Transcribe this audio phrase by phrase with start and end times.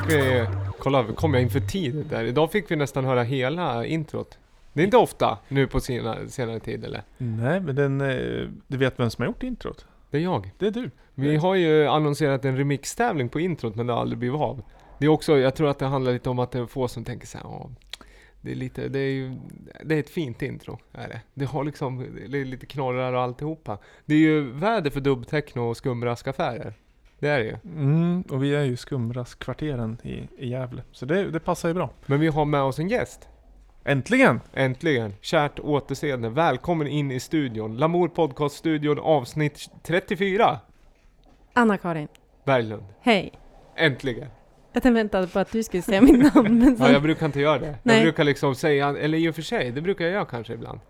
[0.00, 0.46] fick vi,
[0.78, 2.24] kolla, kom jag in för tidigt där?
[2.24, 4.38] Idag fick vi nästan höra hela introt.
[4.72, 7.02] Det är inte ofta nu på senare, senare tid eller?
[7.18, 9.86] Nej, men den, eh, du vet vem som har gjort introt?
[10.10, 10.50] Det är jag.
[10.58, 10.90] Det är du.
[11.14, 14.62] Vi har ju annonserat en remixtävling på introt men det har aldrig blivit av.
[14.98, 17.04] Det är också, jag tror att det handlar lite om att det är få som
[17.04, 17.70] tänker så här, "Ja,
[18.40, 19.34] det är lite, det är ju,
[19.84, 21.20] det är ett fint intro, är det.
[21.34, 23.78] Det har liksom, det är lite knorrar och alltihopa.
[24.04, 26.74] Det är ju väder för dubbtechno och skumraskaffärer.
[27.18, 27.56] Det är det ju.
[27.64, 30.82] Mm, och vi är ju Skumraskvarteren i, i Gävle.
[30.92, 31.90] Så det, det passar ju bra.
[32.06, 33.28] Men vi har med oss en gäst.
[33.84, 34.40] Äntligen!
[34.52, 35.14] Äntligen!
[35.20, 36.28] Kärt återseende.
[36.28, 37.76] Välkommen in i studion.
[37.76, 40.60] Lamour Podcast-studion avsnitt 34.
[41.52, 42.08] Anna-Karin,
[42.44, 42.84] Berglund.
[43.00, 43.32] hej.
[43.76, 44.28] Äntligen!
[44.72, 46.92] Jag väntade på att du skulle säga mitt namn, men Ja, sen...
[46.92, 47.66] jag brukar inte göra det.
[47.66, 48.02] Jag Nej.
[48.02, 50.80] brukar liksom säga, eller i och för sig, det brukar jag göra kanske ibland.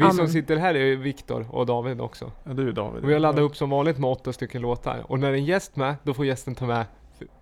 [0.00, 2.32] Vi Ja, som sitter här är Viktor och David också.
[2.44, 3.02] Ja, du är David.
[3.02, 5.04] Och vi har laddat upp som vanligt med åtta stycken låtar.
[5.06, 6.84] Och när det är en gäst med, då får gästen ta med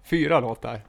[0.05, 0.81] fyra låtar.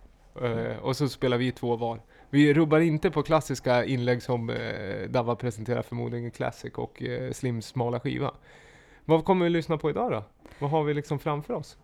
[0.41, 1.99] Eh, och så spelar vi två var.
[2.29, 7.65] Vi rubbar inte på klassiska inlägg som uh, Dava presenterar förmodligen Classic och uh, Slims
[7.65, 8.31] smala skiva.
[9.05, 10.23] Vad kommer vi lyssna på idag då?
[10.59, 11.77] Vad har vi liksom framför oss?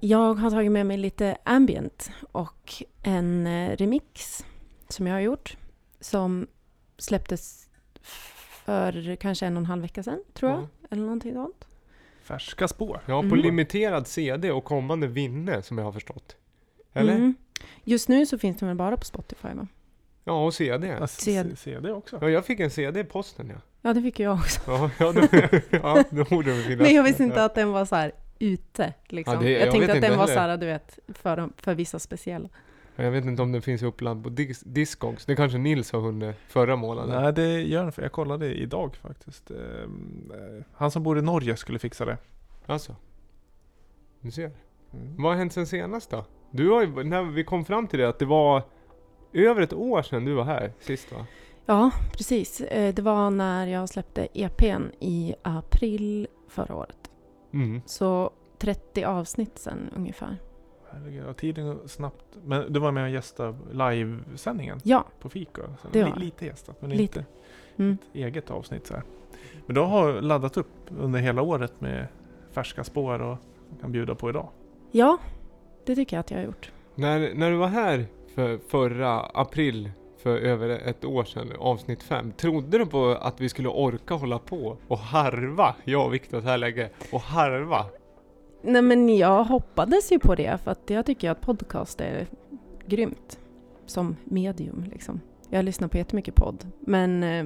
[0.00, 4.44] Jag har tagit med mig lite ambient och en eh, remix
[4.88, 5.56] som jag har gjort
[6.00, 6.46] som
[6.98, 7.67] släpptes
[8.72, 10.60] för kanske en och en halv vecka sedan, tror jag.
[10.60, 10.66] Ja.
[10.90, 11.64] Eller någonting sånt.
[12.22, 13.00] Färska spår.
[13.06, 13.38] Ja, på Mm.
[13.40, 16.36] limiterad CD och kommande vinne som jag har förstått.
[16.92, 17.14] Eller?
[17.14, 17.34] Mm.
[17.84, 19.66] Just nu så finns den väl bara på Spotify, va?
[20.24, 20.86] Ja, och CD.
[21.00, 21.50] Ja, CD.
[21.50, 22.18] C- CD också.
[22.20, 23.60] Ja, jag fick en CD i posten ja.
[23.82, 24.60] Ja, det fick jag också.
[24.66, 25.20] Ja, ja, då,
[25.70, 26.80] ja då borde det finnas.
[26.86, 27.44] Men jag visste inte Ja.
[27.44, 29.34] att den var så här ute, liksom.
[29.34, 30.34] Ja, det- jag jag tänkte att inte den var heller.
[30.34, 32.48] så här, du vet, för, för vissa speciella.
[33.00, 35.26] Jag vet inte om den finns uppladd på dis Discogs.
[35.26, 37.22] Det kanske Nils har hunnit förra månaden.
[37.22, 39.50] Nej, det gör den för jag kollade idag faktiskt.
[39.50, 42.16] Ehm, eh, Han som bor i Norge skulle fixa det.
[42.66, 42.96] Alltså.
[44.20, 44.50] Du ser.
[44.92, 45.14] Mm.
[45.22, 46.24] Vad har hänt sen senast då?
[46.50, 48.62] Du har ju, när vi kom fram till det, att det var
[49.32, 51.26] över ett år sedan du var här sist va?
[51.66, 52.60] Ja, precis.
[52.60, 57.10] Eh, Det var när jag släppte EPn i april förra året.
[57.52, 57.80] Mm.
[57.86, 60.36] Så 30 avsnitt sen ungefär.
[60.92, 62.24] Herregud, ja, tiden går snabbt.
[62.44, 65.62] Men du var med och gästade livesändningen Ja, på Fika?
[65.82, 66.20] Så Det var det.
[66.20, 67.02] Lite gästat, men Lite.
[67.02, 67.24] inte
[67.76, 67.92] mm.
[67.92, 69.02] ett eget avsnitt så här.
[69.66, 70.66] Men du har laddat upp
[70.98, 72.06] under hela året med
[72.52, 73.36] färska spår och
[73.80, 74.48] kan bjuda på idag.
[74.90, 75.18] ja,
[75.84, 76.72] det tycker jag att jag har gjort.
[76.94, 79.90] När, när du var här för förra april
[80.22, 82.32] för över ett år sedan, avsnitt fem.
[82.32, 86.46] Trodde du på att vi skulle orka hålla på och harva, jag och Viktor så
[86.46, 87.86] här länge, och harva?
[88.68, 92.26] Nej men jag hoppades ju på det för att jag tycker att podcast är
[92.86, 93.38] grymt
[93.86, 95.20] som medium liksom.
[95.50, 97.44] Jag lyssnar på jättemycket podd men eh,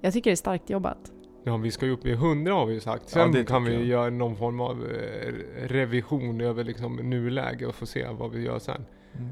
[0.00, 1.12] jag tycker det är starkt jobbat.
[1.44, 3.02] Ja, vi ska ju upp i 100 har vi ju sagt.
[3.06, 3.84] Ja, Sen det kan vi jag.
[3.84, 5.32] göra någon form av eh,
[5.66, 8.84] revision över liksom nuläge och få se vad vi gör sen.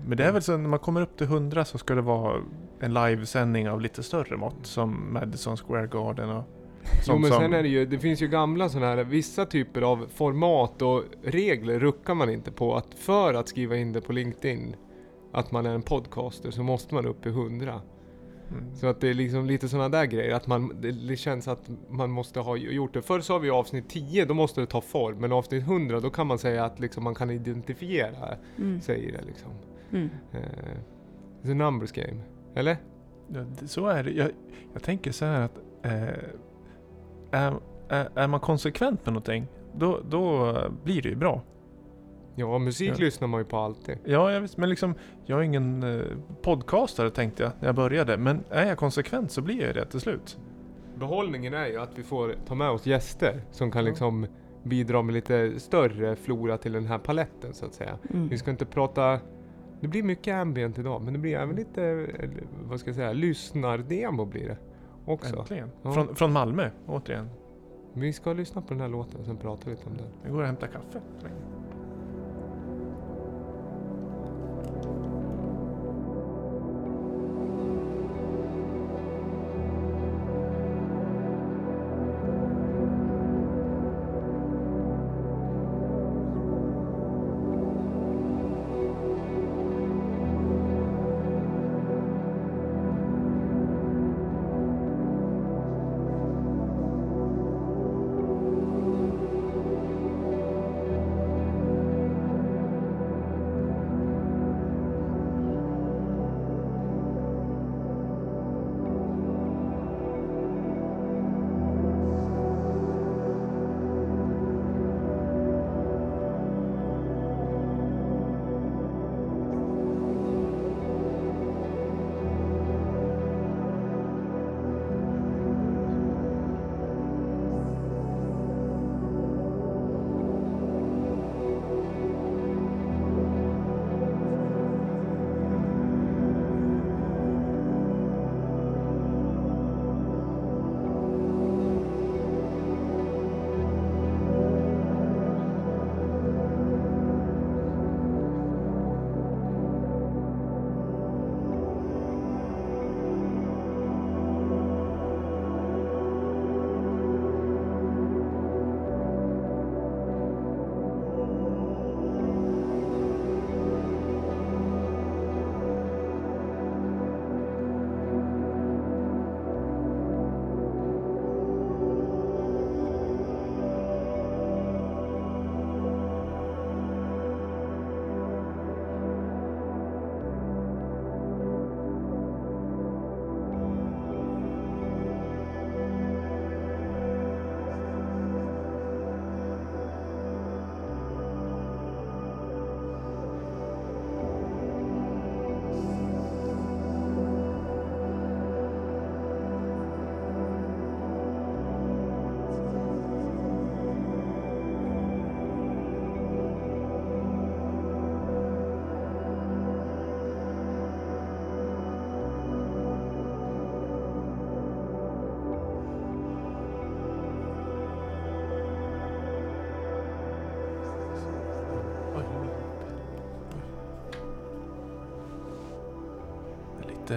[0.07, 2.41] Men det är väl så när man kommer upp till 100 så ska det vara
[2.81, 6.45] en livesändning av lite större mått som Madison Square Garden och
[6.85, 7.41] Jo sånt men som...
[7.41, 11.03] sen är det ju, det finns ju gamla sådana här, vissa typer av format och
[11.23, 12.75] regler ruckar man inte på.
[12.77, 14.77] Att för att skriva in det på LinkedIn,
[15.33, 17.81] att man är en podcaster, så måste man upp i 100.
[18.51, 18.75] Mm.
[18.75, 22.11] Så att det är liksom lite sådana där grejer, att man, det, känns att man
[22.11, 23.03] måste ha gjort det.
[23.03, 25.19] Förr sa vi avsnitt 10, då måste det ta form.
[25.19, 28.81] Men avsnitt 100, då kan man säga att liksom man kan identifiera Mm.
[28.81, 29.51] sig i det liksom.
[29.93, 30.11] Mm.
[30.33, 30.41] Eh,
[31.43, 32.21] it's a numbers game.
[32.55, 32.77] Eller?
[33.29, 34.11] Ja, det- så är det.
[34.11, 34.31] Jag,
[34.73, 36.09] jag tänker så här att eh,
[37.35, 37.55] är,
[37.89, 39.47] är, är man konsekvent med någonting
[39.77, 41.43] då, då blir det ju bra.
[42.37, 43.05] Ja, musik Ja.
[43.05, 43.99] lyssnar man ju på alltid.
[44.05, 44.95] Ja, jag vet, men liksom
[45.27, 46.07] jag är ingen eh,
[46.43, 48.17] podcastare tänkte jag när jag började.
[48.17, 50.39] Men är jag konsekvent så blir jag det till slut.
[50.99, 53.89] Behållningen är ju att vi får ta med oss gäster som kan Ja.
[53.91, 54.27] liksom
[54.63, 57.99] bidra med lite större flora till den här paletten så att säga.
[58.11, 58.29] Mm.
[58.29, 59.19] Vi ska inte prata
[59.81, 61.85] det blir mycket ambient idag men det blir även lite,
[62.19, 62.29] eh,
[62.69, 64.57] vad ska jag säga, lyssnardemo blir det
[65.05, 65.37] också.
[65.37, 65.71] Äntligen.
[65.83, 65.93] Ja.
[65.93, 67.31] Från, från Malmö, återigen.
[67.93, 70.07] Vi ska lyssna på den här låten och sen pratar vi lite om den.
[70.23, 71.01] Jag går och hämtar kaffe.
[71.19, 71.37] så länge.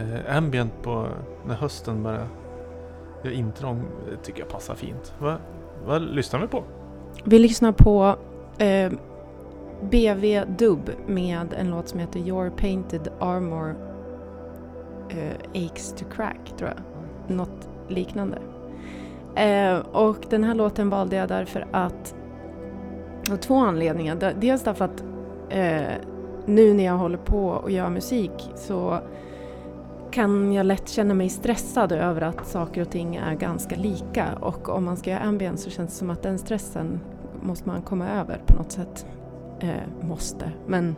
[0.05, 1.07] Lite ambient på
[1.47, 2.27] när hösten börjar
[3.23, 3.85] göra intrång.
[4.09, 5.13] Det tycker jag passar fint.
[5.19, 5.37] Va,
[5.85, 6.63] vad lyssnar vi på?
[7.23, 8.15] Vi lyssnar på
[8.57, 8.91] eh,
[9.81, 13.75] BV Dub med en låt som heter Your Painted Armor
[15.09, 17.35] eh, Aches to Crack, tror jag.
[17.35, 18.37] Något liknande.
[19.35, 22.15] Eh, och den här låten valde jag därför att
[23.31, 24.33] av två anledningar.
[24.39, 25.03] Dels därför att
[25.49, 25.93] eh,
[26.45, 28.99] nu när jag håller på och gör musik så
[30.11, 34.69] kan jag lätt känna mig stressad över att saker och ting är ganska lika och
[34.69, 36.99] om man ska göra ambient så känns det som att den stressen
[37.41, 39.05] måste man komma över på något sätt.
[39.59, 40.95] Eh, måste, men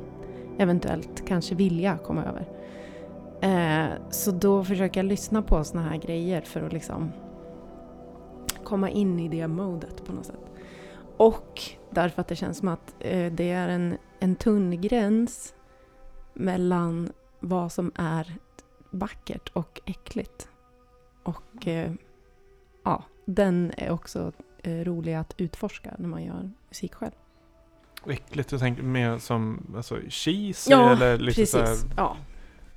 [0.58, 2.48] eventuellt kanske vilja komma över.
[3.42, 7.12] Eh, så då försöker jag lyssna på såna här grejer för att liksom
[8.64, 10.52] komma in i det modet på något sätt.
[11.18, 15.54] Och därför att det känns som att eh, det är en, en tunn gräns
[16.34, 18.36] mellan vad som är
[18.90, 20.50] vackert och äckligt.
[21.24, 21.92] Och eh,
[22.84, 24.32] ja, den är också
[24.64, 27.12] eh, rolig att utforska när man gör musik själv.
[28.08, 32.18] Äckligt, jag tänker mer som alltså, cheesy Ja, eller lite så här, Precis, ja.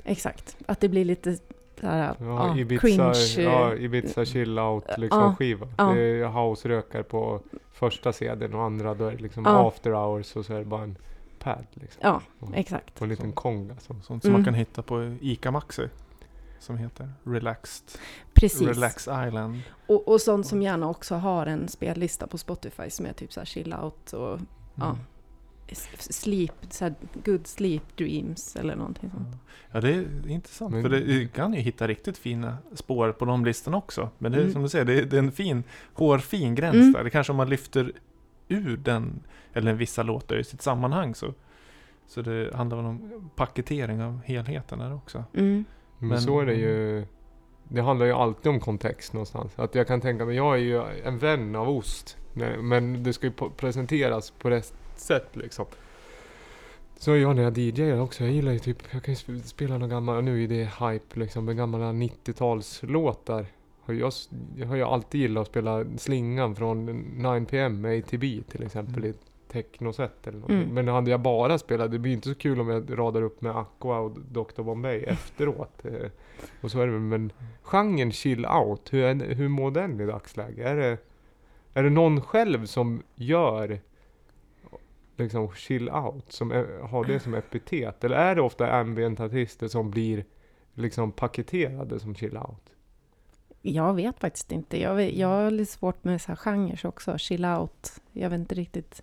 [0.05, 0.57] Exakt.
[0.67, 1.37] Att det blir lite
[1.81, 3.15] så här, Ja, ja, Ibiza, cringe.
[3.51, 5.69] ja, eh, Ibiza chill out liksom skiva.
[5.79, 5.85] ja.
[5.93, 7.41] Det är house-rökar på
[7.73, 10.83] första CDn och andra då är det liksom after hours och så är det bara
[10.83, 10.97] en
[11.39, 12.01] pad liksom.
[12.05, 12.97] Ja, Och- exakt.
[12.97, 14.45] Och en liten konga som sånt som man Mm.
[14.45, 15.89] kan hitta på ICA Maxi.
[16.63, 18.01] Som heter Relaxed,
[18.35, 18.69] Precis.
[18.69, 19.61] Relax Island.
[19.87, 23.41] Och, och sånt som gärna också har en spellista på Spotify som är typ så
[23.41, 24.39] här chill out och
[24.75, 24.87] Ja.
[24.87, 24.97] Mm.
[25.69, 29.37] s- sleep, så här good sleep dreams eller någonting sånt.
[29.73, 33.25] Ja det är intressant Men- för det, du kan ju hitta riktigt fina spår på
[33.25, 34.11] de listorna också.
[34.19, 34.53] Men det är Mm.
[34.53, 35.65] som du säger, det är, det är en fin,
[35.95, 36.93] hårfin gräns Mm.
[36.93, 37.05] där.
[37.05, 37.93] Det kanske om man lyfter
[38.49, 39.21] ur den,
[39.53, 41.35] eller vissa låtar i sitt sammanhang så.
[42.07, 45.25] Så det handlar väl om paketering av helheten där också.
[45.35, 45.65] Mm.
[46.03, 47.05] Men, Men- så är det ju.
[47.69, 49.53] Det handlar ju alltid om kontext någonstans.
[49.57, 52.17] Att jag kan tänka mig, jag är ju en vän av ost.
[52.61, 55.67] Men det ska ju presenteras på rätt sätt liksom.
[56.97, 58.25] Så jag när jag DJar också.
[58.25, 61.21] Jag gillar ju typ, jag kan ju sp- spela några gamla, nu är det hype
[61.21, 63.47] liksom, med gamla 90-talslåtar.
[63.85, 64.13] Har jag,
[64.57, 69.11] jag har ju alltid gillat att spela slingan från 9pm med ATB till exempel Mm.
[69.11, 69.15] i
[69.53, 70.63] technoset eller någonting.
[70.63, 70.75] Mm.
[70.75, 73.57] Men hade jag bara spelat, det blir inte så kul om jag radar upp med
[73.57, 75.85] Aqua och Dr Bombay efteråt.
[75.85, 76.11] Eh,
[76.61, 77.33] Och så är det men
[77.63, 80.67] genren chill out, hur, är, hur mår den i dagsläget?
[80.67, 80.99] Är det,
[81.75, 83.81] är det någon själv som gör
[85.17, 88.05] liksom chill out, som är, har det som epitet?
[88.05, 90.25] Eller är det ofta ambient artister som blir
[90.75, 92.69] liksom paketerade som chill out?
[93.65, 94.81] Jag vet faktiskt inte.
[94.81, 97.19] Jag, vet, jag har lite svårt med så här genrer också.
[97.19, 97.93] Chill out.
[98.13, 99.03] Jag vet inte riktigt.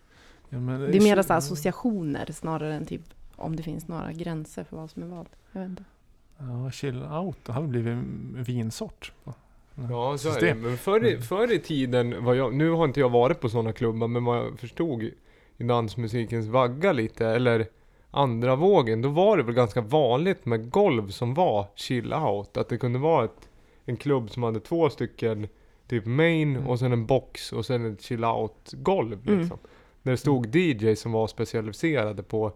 [0.50, 3.01] Ja, men Det är mer så associationer snarare än typ
[3.36, 5.25] om det finns några gränser för vad som är vad.
[5.51, 5.84] Jag vet inte.
[6.38, 9.12] Ja, chill out, det har väl blivit en vinsort.
[9.24, 9.32] det
[9.89, 10.56] Ja, så är det.
[10.56, 11.22] Men förr, i- Mm.
[11.22, 14.38] förr i tiden, var jag, nu har inte jag varit på sådana klubbar, men vad
[14.38, 15.03] jag förstod
[15.58, 17.68] i dansmusikens vagga lite, eller
[18.12, 22.58] andra vågen, då var det väl ganska vanligt med golv som var chill out.
[22.58, 23.50] Att det kunde vara ett,
[23.86, 25.48] en klubb som hade två stycken
[25.88, 26.68] typ main Mm.
[26.68, 29.50] och sen en box och sen ett chill out golv Mm.
[30.03, 32.53] Där det stod DJ som var specialiserade på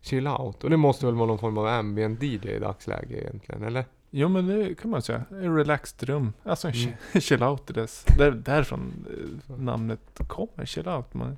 [0.00, 0.64] chill out.
[0.64, 3.84] Och det måste väl vara någon form av ambient DJ i dagsläget egentligen, eller?
[4.10, 5.24] Jo men det kan man säga.
[5.30, 6.32] En relaxed rum.
[6.42, 6.94] Alltså en Mm.
[7.12, 7.66] chi- chill out.
[7.74, 8.04] Dess.
[8.18, 10.64] Där, därifrån eh, namnet kommer.
[10.66, 11.14] Chill out.
[11.14, 11.36] Man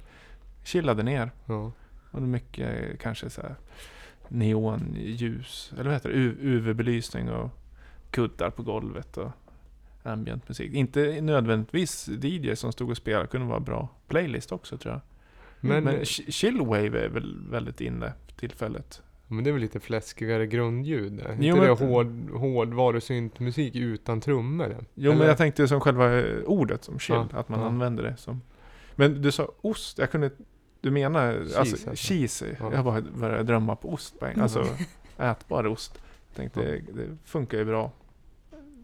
[0.65, 1.31] chillade ner.
[1.47, 1.73] Ja.
[2.11, 3.55] Och det mycket eh, kanske så här
[4.29, 5.71] neonljus.
[5.75, 6.15] Eller vad heter det?
[6.19, 7.51] UV-belysning och
[8.11, 9.31] kuddar på golvet och
[10.03, 10.75] ambient musik.
[10.75, 13.27] Inte nödvändigtvis DJ som stod och spelade.
[13.27, 15.01] kunde vara bra playlist också tror jag.
[15.68, 19.02] Men, Men, chi- chillwave är väl väldigt inne för tillfället.
[19.28, 21.23] Men det är väl lite fläskigare grundljud?
[21.38, 24.76] Jo, inte men- det hård, hårdvarusyntmusik utan trummor?
[24.94, 25.18] Jo Eller?
[25.18, 27.66] men jag tänkte som själva eh, ordet som chill, Ja, att man ja.
[27.66, 28.40] använder det som.
[28.94, 30.30] Men du sa ost, jag kunde
[30.80, 32.06] Du menar Cheese, alltså, alltså.
[32.08, 32.46] cheesy?
[32.61, 32.73] Ja.
[32.75, 34.66] Jag bara började drömma på ost på en Alltså
[35.18, 35.99] ätbar ost.
[36.35, 36.66] Tänkte Ja.
[36.66, 37.92] det, det funkar ju bra.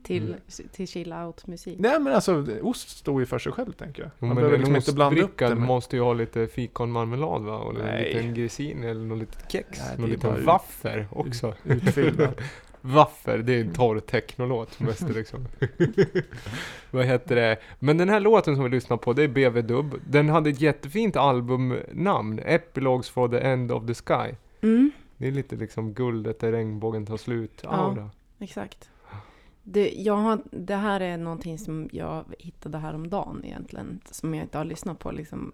[0.02, 0.68] Till, Mm.
[0.73, 1.78] till chill out musik.
[1.78, 4.11] Nej men alltså ost står ju för sig själv tänker jag.
[4.18, 5.59] Jo, Man men behöver liksom inte blanda upp det med.
[5.59, 7.59] måste ju ha lite fikonmarmelad va?
[7.59, 9.68] Och en liten grisin eller något litet kex.
[9.78, 11.54] Nej, det någon är liten waffer också.
[11.64, 12.35] Utfyllnad.
[12.85, 15.47] Waffer, det är en torr technolåt mest liksom.
[16.90, 17.56] Vad heter det?
[17.78, 19.94] Men den här låten som vi lyssnar på, det är BV Dub.
[20.06, 24.35] Den hade ett jättefint albumnamn, Epilogues for the End of the Sky.
[24.62, 27.71] Mm, Det är lite liksom guldet där regnbågen tar slut, Ja.
[27.71, 28.11] aura.
[28.38, 28.90] exakt.
[29.62, 34.00] Det, jag har, det här är någonting som jag hittade häromdagen egentligen.
[34.11, 35.52] Som jag inte har lyssnat på liksom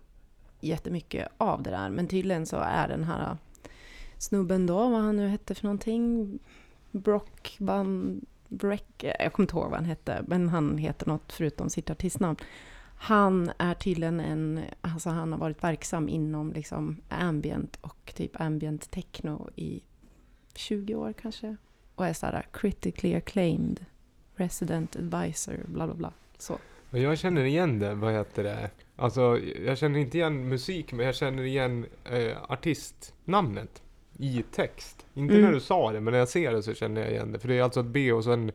[0.60, 1.90] jättemycket av det där.
[1.90, 3.36] Men tydligen så är den här
[4.18, 6.38] snubben då, vad han nu hette för någonting.
[6.90, 8.20] Brockban...
[8.50, 12.36] Breck, jag kommer inte ihåg vad han hette, men han heter något förutom sitt artistnamn.
[12.98, 18.90] Han är tydligen en, alltså han har varit verksam inom liksom ambient och typ ambient
[18.90, 19.82] techno i
[20.54, 21.56] 20 år kanske.
[21.94, 23.84] Och är såhär critically acclaimed
[24.38, 26.12] resident advisor, bla bla bla.
[26.38, 26.58] Så.
[26.90, 28.70] Och jag känner igen det, vad heter det?
[28.96, 33.82] Alltså, jag känner inte igen musik, men jag känner igen eh, artistnamnet
[34.18, 35.06] i text.
[35.14, 35.44] Inte Mm.
[35.46, 37.38] när du sa det, men när jag ser det så känner jag igen det.
[37.38, 38.52] För det är alltså ett B och så en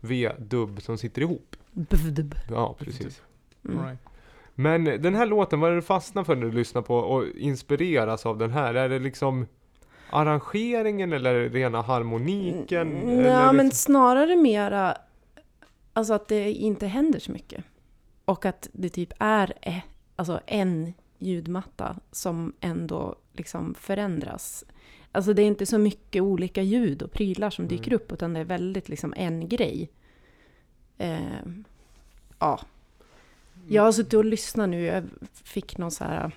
[0.00, 1.56] V-dubb som sitter ihop.
[1.72, 2.34] Bvdb.
[2.50, 3.22] Ja, precis.
[3.68, 3.84] Mm.
[3.86, 3.98] Right.
[4.54, 7.24] Men den här låten, vad är det du fastnar för när du lyssnar på och
[7.36, 8.74] inspireras av den här?
[8.74, 9.46] Är det liksom
[10.10, 12.92] arrangeringen eller är det rena harmoniken?
[12.92, 13.76] Mm, eller Ja, men liksom...
[13.92, 14.96] snarare mera
[15.92, 17.64] alltså att det inte händer så mycket.
[18.24, 19.78] Och att det typ är eh,
[20.16, 24.64] alltså en ljudmatta som ändå liksom förändras.
[25.12, 27.96] Alltså det är inte så mycket olika ljud och prylar som dyker Mm.
[27.96, 29.90] upp, utan det är väldigt liksom en grej.
[30.98, 31.20] Eh,
[32.38, 32.60] ja.
[33.68, 36.32] Jag har suttit och lyssnat nu, jag fick någon så här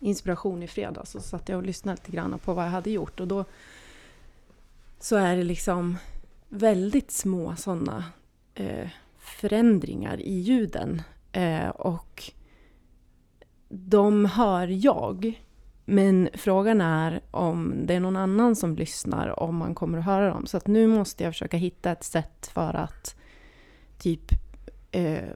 [0.00, 3.20] inspiration i fredags, så satt jag och lyssnade lite grann på vad jag hade gjort
[3.20, 3.44] och då
[5.00, 5.98] så är det liksom
[6.54, 8.04] väldigt små sådana
[8.54, 11.02] eh, förändringar i ljuden.
[11.32, 12.22] Eh, och
[13.68, 15.40] de hör jag.
[15.84, 20.28] Men frågan är om det är någon annan som lyssnar, om man kommer att höra
[20.28, 20.46] dem.
[20.46, 23.16] Så att nu måste jag försöka hitta ett sätt för att
[23.98, 24.32] typ
[24.90, 25.28] eh,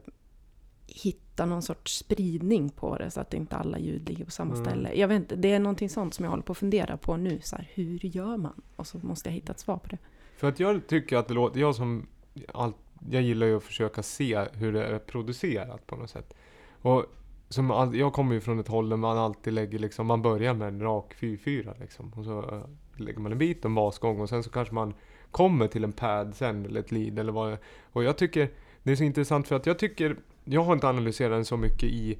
[0.87, 4.65] hitta någon sorts spridning på det så att inte alla ljud ligger på samma Mm.
[4.67, 4.95] ställe.
[4.95, 7.41] Jag vet inte, det är någonting sånt som jag håller på att fundera på nu.
[7.43, 8.63] Så här, hur gör man?
[8.77, 9.99] Och så måste jag hitta ett svar på det.
[10.39, 12.07] För att jag tycker att det låter, jag som,
[12.55, 12.77] allt,
[13.11, 16.35] jag gillar ju att försöka se hur det är producerat på något sätt.
[16.83, 17.05] Och
[17.49, 20.55] som all, jag kommer ju från ett håll där man alltid lägger liksom, man börjar
[20.55, 22.13] med en rak 4-4 liksom.
[22.17, 24.95] Och så eh, lägger man en bit en basgång och sen så kanske man
[25.31, 27.57] kommer till en pad sen eller ett lead eller vad
[27.93, 28.51] Och jag tycker
[28.83, 31.85] det är så intressant för att jag tycker, jag har inte analyserat den så mycket
[31.85, 32.19] i,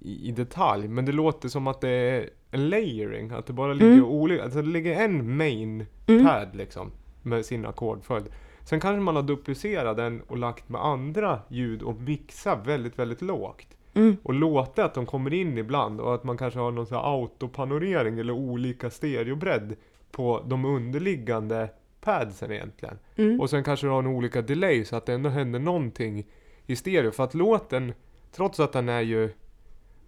[0.00, 3.72] i, i detalj, men det låter som att det är en layering, att det bara
[3.74, 4.04] ligger Mm.
[4.04, 6.26] olika, alltså det ligger en main Mm.
[6.26, 6.90] pad liksom
[7.24, 8.26] med sin ackordföljd.
[8.64, 13.22] Sen kanske man har duplicerat den och lagt med andra ljud och mixat väldigt, väldigt
[13.22, 13.76] lågt.
[13.94, 14.16] Mm.
[14.22, 17.20] Och låtit att de kommer in ibland och att man kanske har någon sån här
[17.20, 19.76] autopanorering eller olika stereobredd
[20.10, 21.68] på de underliggande
[22.00, 22.98] padsen egentligen.
[23.16, 23.40] Mm.
[23.40, 26.26] Och sen kanske du har en olika delay så att det ändå händer någonting
[26.66, 27.10] i stereo.
[27.10, 27.92] För att låten,
[28.32, 29.30] trots att den är ju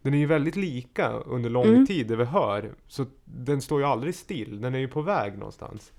[0.02, 1.86] den är ju väldigt lika under lång Mm.
[1.86, 2.70] tid det vi hör.
[2.88, 5.92] Så den står ju aldrig still, den är ju på väg någonstans.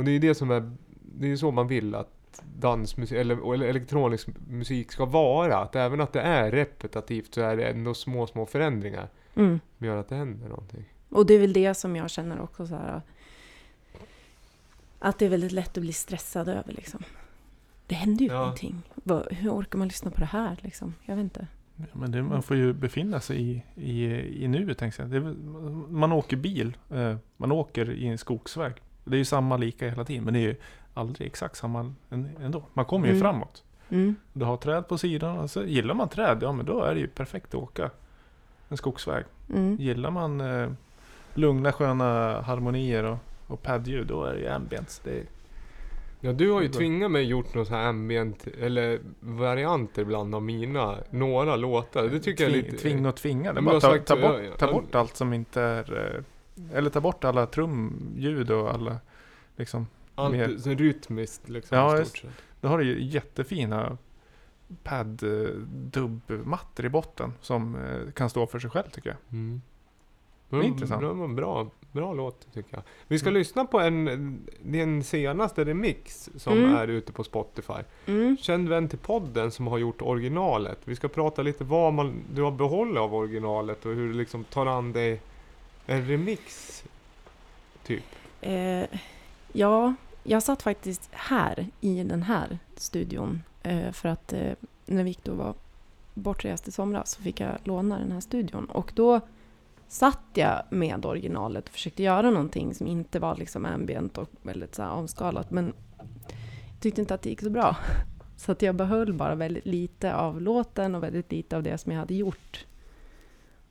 [0.00, 3.18] Och det är ju det som är, det är ju så man vill att dansmusik
[3.18, 5.56] eller, eller elektronisk musik ska vara.
[5.58, 9.60] Att även att det är repetitivt så är det ändå små, små förändringar Mm.
[9.78, 10.84] som gör att det händer någonting.
[11.08, 13.02] Och det är väl det som jag känner också så här.
[14.98, 17.02] Att det är väldigt lätt att bli stressad över liksom.
[17.86, 18.44] Det händer ju Ja.
[18.44, 18.82] ingenting.
[18.94, 20.94] Vad- Hur orkar man lyssna på det här liksom?
[21.04, 21.46] Jag vet inte.
[21.76, 24.04] Ja, Men det, man får ju befinna sig i, i,
[24.44, 25.10] i nuet, tänker jag.
[25.10, 25.20] Det
[25.88, 28.72] man åker bil, eh, man åker i en skogsväg.
[29.04, 30.56] Det är ju samma lika hela tiden, men det är ju
[30.94, 32.62] aldrig exakt samma än- ändå.
[32.74, 33.22] Man kommer ju Mm.
[33.22, 33.64] framåt.
[33.90, 34.14] Mm.
[34.32, 37.00] Du har träd på sidan, och så gillar man träd, ja men då är det
[37.00, 37.90] ju perfekt att åka
[38.68, 39.24] en skogsväg.
[39.54, 39.76] Mm.
[39.80, 40.68] Gillar man eh,
[41.34, 45.00] lugna sköna harmonier och, och padljud, då är det ju ambience.
[45.04, 45.24] Det är,
[46.22, 50.42] Ja, du har ju tvingat mig gjort något så här ambient, eller varianter ibland av
[50.42, 52.02] mina, några låtar.
[52.08, 52.82] Det tycker jag är tving, lite...
[52.82, 53.52] Tving och tvinga.
[53.52, 56.22] Det är bara ta, sagt ta, bort, ta bort allt som inte är...
[56.74, 58.96] Eller ta bort alla trumljud och alla...
[59.56, 62.30] Liksom, Allt mer- så rytmiskt liksom Ja, i stort sett.
[62.60, 63.98] då har du ju jättefina
[64.82, 69.18] pad eh, dubbmattor i botten som eh, kan stå för sig själv tycker jag.
[69.32, 69.62] Mm.
[70.48, 71.00] Det är Men intressant.
[71.00, 72.82] Bra, bra, bra låt tycker jag.
[73.08, 73.38] Vi ska Mm.
[73.38, 76.74] lyssna på en, den senaste remix som Mm.
[76.74, 77.72] är ute på Spotify.
[78.06, 78.36] Mm.
[78.40, 80.78] Känd vän till podden som har gjort originalet.
[80.84, 84.44] Vi ska prata lite vad man, du har behållit av originalet och hur du liksom
[84.44, 85.20] tar an dig
[85.90, 86.84] en remix.
[87.82, 88.04] Typ.
[88.40, 88.84] Eh,
[89.52, 93.42] ja, jag satt faktiskt här i den här studion.
[93.62, 94.52] Eh, för att eh,
[94.86, 95.54] när Viktor var
[96.14, 98.64] bortrest i somras så fick jag låna den här studion.
[98.64, 99.20] Och då
[99.88, 104.74] satt jag med originalet och försökte göra någonting som inte var liksom ambient och väldigt
[104.74, 105.50] så här avskalat.
[105.50, 105.72] Men
[106.72, 107.76] jag tyckte inte att det gick så bra.
[108.36, 111.92] Så att jag behöll bara väldigt lite av låten och väldigt lite av det som
[111.92, 112.66] jag hade gjort.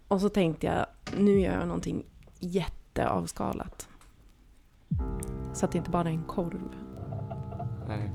[0.08, 0.86] Och så tänkte jag,
[1.18, 2.06] nu gör jag någonting
[2.40, 3.88] jätteavskalat.
[5.54, 6.76] Så att det inte bara är en korv.
[7.88, 8.12] Nej.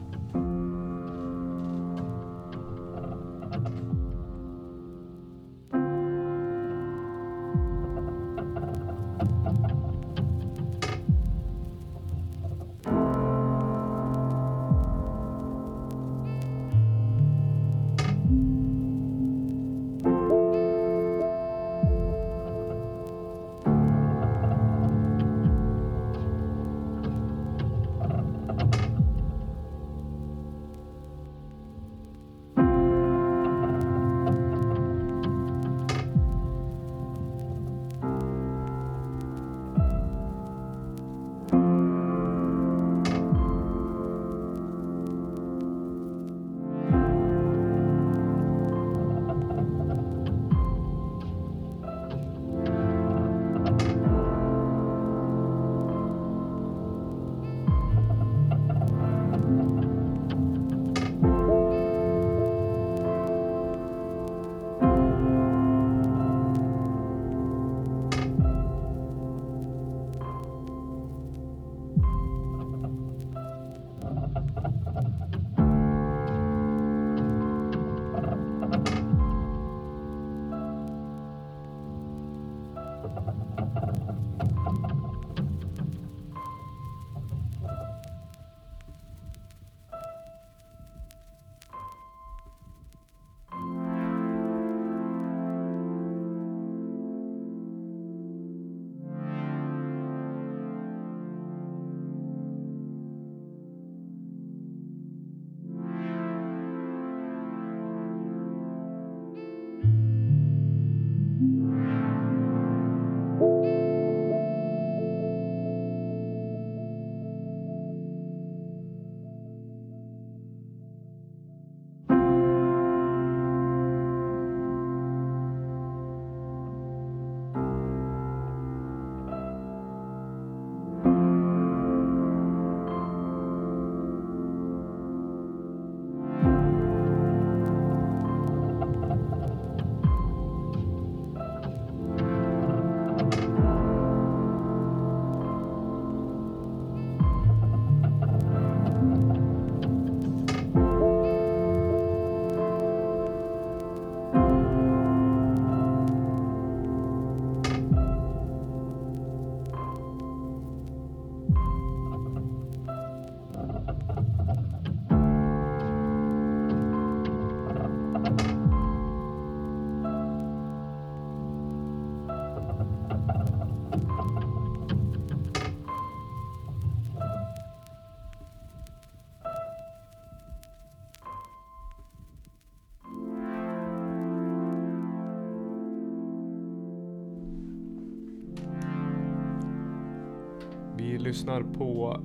[191.34, 192.20] Lyssnar på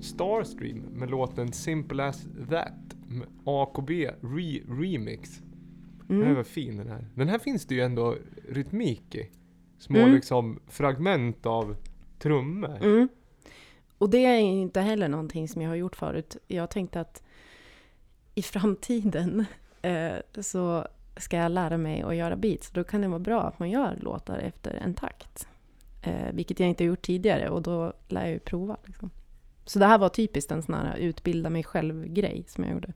[0.00, 2.72] Starstream med låten Simple As That
[3.08, 5.42] med AKB Re Remix.
[6.06, 6.36] Den här Mm.
[6.36, 7.06] var fin den här.
[7.14, 8.16] Den här finns det ju ändå
[8.48, 9.30] rytmik i.
[9.78, 10.14] Små Mm.
[10.14, 11.76] liksom fragment av
[12.18, 12.76] trummor.
[12.84, 13.08] Mm.
[13.98, 16.36] Och det är inte heller någonting som jag har gjort förut.
[16.46, 17.22] Jag tänkte att
[18.34, 19.44] i framtiden
[19.82, 22.70] eh, så ska jag lära mig att göra beats.
[22.70, 25.48] Då kan det vara bra att man gör låtar efter en takt.
[26.08, 28.76] Eh, vilket jag inte gjort tidigare och då lär jag ju prova.
[28.84, 29.10] Liksom.
[29.64, 32.92] Så det här var typiskt en sån här utbilda mig själv-grej som jag gjorde.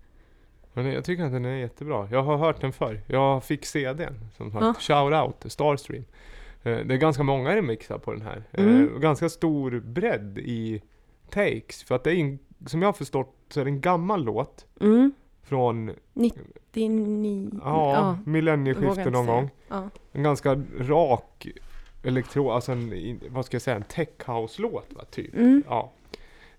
[0.72, 2.08] Men jag tycker att den är jättebra.
[2.10, 3.00] Jag har hört den förr.
[3.06, 4.14] Jag fick CDn.
[4.36, 4.64] Som sagt.
[4.64, 4.74] Ja.
[4.80, 6.04] Shout out, Starstream.
[6.62, 8.42] Eh, Det är ganska många remixar på den här.
[8.52, 9.00] Eh, Mm.
[9.00, 10.82] Ganska stor bredd i
[11.30, 11.82] takes.
[11.84, 14.66] För att det är en, som jag har förstått så är det en gammal låt.
[14.80, 15.12] Mm.
[15.42, 17.50] Från 99...
[17.64, 19.50] ja, vågar millennieskiftet någon gång.
[19.68, 19.88] Ja.
[20.12, 21.46] En ganska rak
[22.02, 25.34] elektro, alltså en, vad ska jag säga, en tech house-låt va, typ.
[25.34, 25.62] Mm.
[25.68, 25.92] Ja.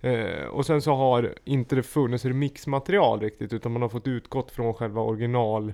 [0.02, 4.52] Eh, och sen så har inte det funnits remixmaterial riktigt utan man har fått utgått
[4.52, 5.74] från själva original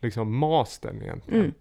[0.00, 1.40] liksom mastern egentligen.
[1.40, 1.54] Mm.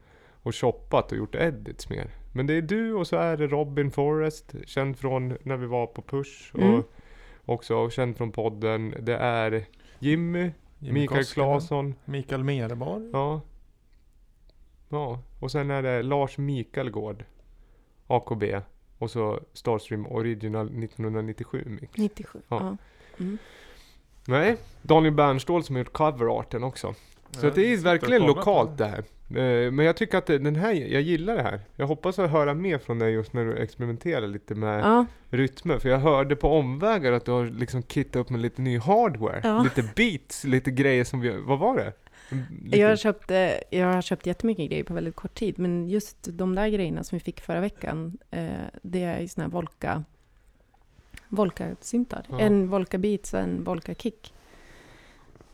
[0.44, 2.10] Och shoppat och gjort edits mer.
[2.34, 5.88] Men det är du och så är det Robin Forrest, känd från när vi var
[5.88, 6.74] på Push Mm.
[6.74, 6.84] och
[7.46, 8.96] också känd från podden.
[9.00, 9.66] Det är
[10.00, 13.10] Jimmy, Jimmy Mikael Claesson, Mikael Merborg.
[13.14, 13.42] ja.
[14.90, 17.24] Ja, och sen är det Lars Mikaelgård,
[18.10, 18.44] AKB.
[18.98, 21.98] Och så Starstream Original 1997 mix.
[21.98, 22.40] 97.
[22.48, 22.58] Ja.
[22.60, 22.78] Ja.
[23.24, 23.38] Mm.
[24.28, 26.94] Nej, Daniel Bernståhl som har gjort coverarten också.
[27.32, 29.04] Så att det är verkligen lokalt det här.
[29.30, 31.62] Eh, Men jag tycker att den här, jag gillar det här.
[31.76, 35.06] Jag hoppas att höra mer från dig just när du experimenterar lite med Ja.
[35.30, 35.80] rytmer.
[35.80, 39.42] För jag hörde på omvägar att du har liksom kittat upp med lite ny hardware.
[39.44, 39.64] Ja.
[39.64, 41.94] Lite beats, lite grejer som vi, vad var det?
[42.72, 43.32] Jag har, köpt,
[43.70, 47.16] jag har köpt jättemycket grejer på väldigt kort tid, men just de där grejerna som
[47.16, 48.50] vi fick förra veckan, eh,
[48.82, 50.04] det är såna här Volca,
[51.28, 52.26] Volca-syntar.
[52.30, 52.40] Ja.
[52.40, 54.34] En Volca Beats och en Volca Kick.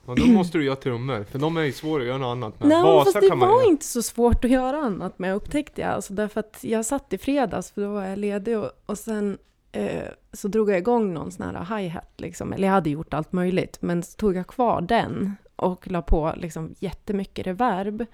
[0.06, 2.60] ja, då måste du göra trummor, för de är ju svåra att göra något annat
[2.60, 2.70] med.
[2.70, 3.68] Nej, Basar fast det kan man var göra.
[3.70, 5.90] inte så svårt att göra annat med, upptäckte jag.
[5.90, 9.38] Alltså därför att jag satt i fredags, för då var jag ledig, och, och sen
[9.72, 12.54] eh, så drog jag igång någon sån här hi-hat, liksom.
[12.54, 16.34] eller jag hade gjort allt möjligt, men så tog jag kvar den och la på
[16.38, 18.06] liksom jättemycket reverb.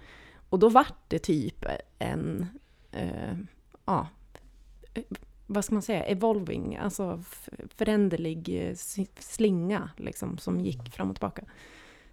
[0.49, 1.65] Och då vart det typ
[1.99, 2.45] en,
[2.91, 3.35] eh,
[3.85, 4.07] ja,
[5.47, 7.19] vad ska man säga, evolving, alltså
[7.75, 8.75] föränderlig eh,
[9.19, 11.43] slinga liksom, som gick fram och tillbaka.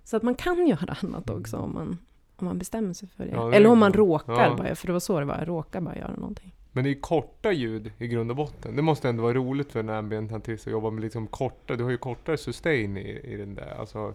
[0.04, 1.98] Så att man kan göra annat också om man,
[2.36, 3.30] om man bestämmer sig för det.
[3.30, 4.56] Ja, det Eller om man råkar Ja.
[4.56, 6.54] bara, för det var så det var, jag råkar bara göra någonting.
[6.72, 8.76] Men det är ju korta ljud i grund och botten.
[8.76, 11.84] Det måste ändå vara roligt för en ambient artist att jobba med liksom korta, du
[11.84, 13.76] har ju kortare sustain i, i den där.
[13.80, 14.14] Alltså,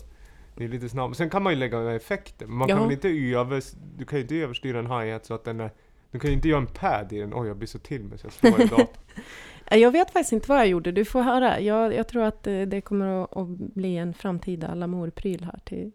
[0.55, 1.17] det är lite snabbt.
[1.17, 2.75] Sen kan man ju lägga effekter, men man Ja.
[2.75, 3.63] kan väl inte över,
[3.97, 5.71] du kan ju inte överstyra en hi-hat så att den är,
[6.11, 7.33] du kan ju inte göra en pad i den.
[7.35, 8.87] Oj, jag blir så till mig så jag slår i datorn.
[9.71, 11.59] Jag vet faktiskt inte vad jag gjorde, du får höra.
[11.59, 15.91] Jag, jag tror att eh, det kommer att, att bli en framtida Lamour-pryl här till,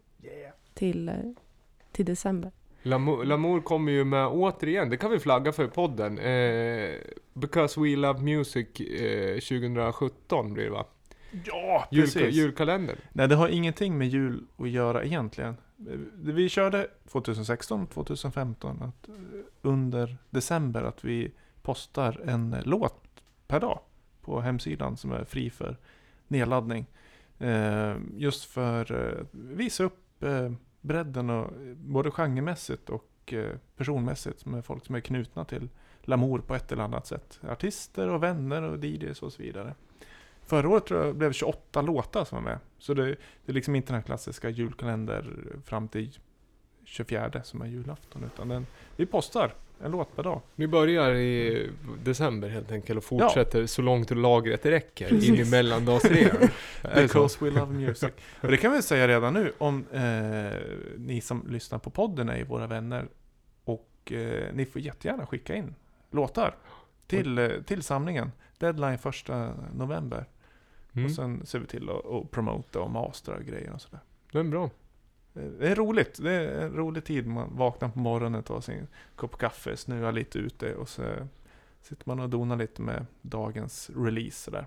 [0.73, 1.15] till, eh,
[1.91, 2.51] till december.
[2.83, 6.17] Lamour, Lamour kommer ju med, återigen, det kan vi flagga för i podden.
[6.17, 6.89] Eh,
[7.33, 10.85] Because We Love Music eh, 2017 blir det va?
[11.45, 12.35] Ja, Jul, precis.
[12.35, 12.95] julkalender.
[13.11, 15.57] Nej, det har ingenting med jul att göra egentligen.
[15.89, 19.15] Eh, Vi körde 2016, 2015, att eh,
[19.61, 23.03] under december att vi postar en låt
[23.47, 23.79] per dag
[24.21, 25.77] på hemsidan som är fri för
[26.27, 26.85] nedladdning.
[27.39, 34.45] Eh, Just för att visa upp eh, bredden och eh, både genremässigt och eh, personmässigt
[34.45, 35.69] med folk som är knutna till
[36.01, 37.39] Lamour på ett eller annat sätt.
[37.49, 39.75] Artister och vänner och DJs och så vidare.
[40.49, 42.59] Förra året tror jag blev 28 låtar som var med.
[42.77, 45.25] Så det, det är liksom inte den här klassiska julkalender
[45.65, 46.17] fram till
[46.85, 48.23] 24 som är julafton.
[48.23, 50.41] Utan den, vi postar en låt per dag.
[50.55, 51.69] Vi börjar i
[52.03, 56.49] december helt enkelt och fortsätter så långt lagret räcker in i mellandagsrean.
[56.95, 58.11] Because we love music.
[58.41, 60.59] Och det kan vi säga redan nu om eh,
[60.97, 63.07] ni som lyssnar på podden är våra vänner.
[63.63, 65.75] Och eh, ni får jättegärna skicka in
[66.11, 66.55] låtar
[67.07, 68.31] till, eh, till samlingen.
[68.57, 70.25] Deadline första november.
[70.93, 71.05] Mm.
[71.05, 73.99] Och sen ser vi till att, att promota och mastra och grejer och sådär.
[74.31, 74.69] Det är bra.
[75.33, 76.23] Det är roligt.
[76.23, 77.27] Det är en rolig tid.
[77.27, 81.03] Man vaknar på morgonen, tar sin kopp kaffe, snöar lite ute och så
[81.81, 84.65] sitter man och donar lite med dagens release sådär.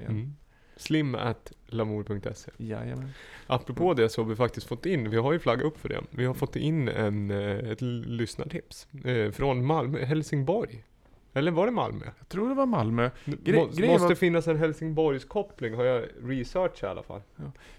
[0.00, 0.34] Mm.
[0.76, 3.10] Slim at lamour.se Jajamän.
[3.46, 6.00] Apropå det så har vi faktiskt fått in, vi har ju flaggat upp för det,
[6.10, 10.84] vi har fått in en, eh, ett lyssnartips eh, från Malmö, Helsingborg.
[11.32, 12.04] Eller var det Malmö?
[12.18, 13.10] Jag tror det var Malmö.
[13.24, 17.20] Gre- Må, måste var- finnas en Helsingborgskoppling har jag researchat i alla fall.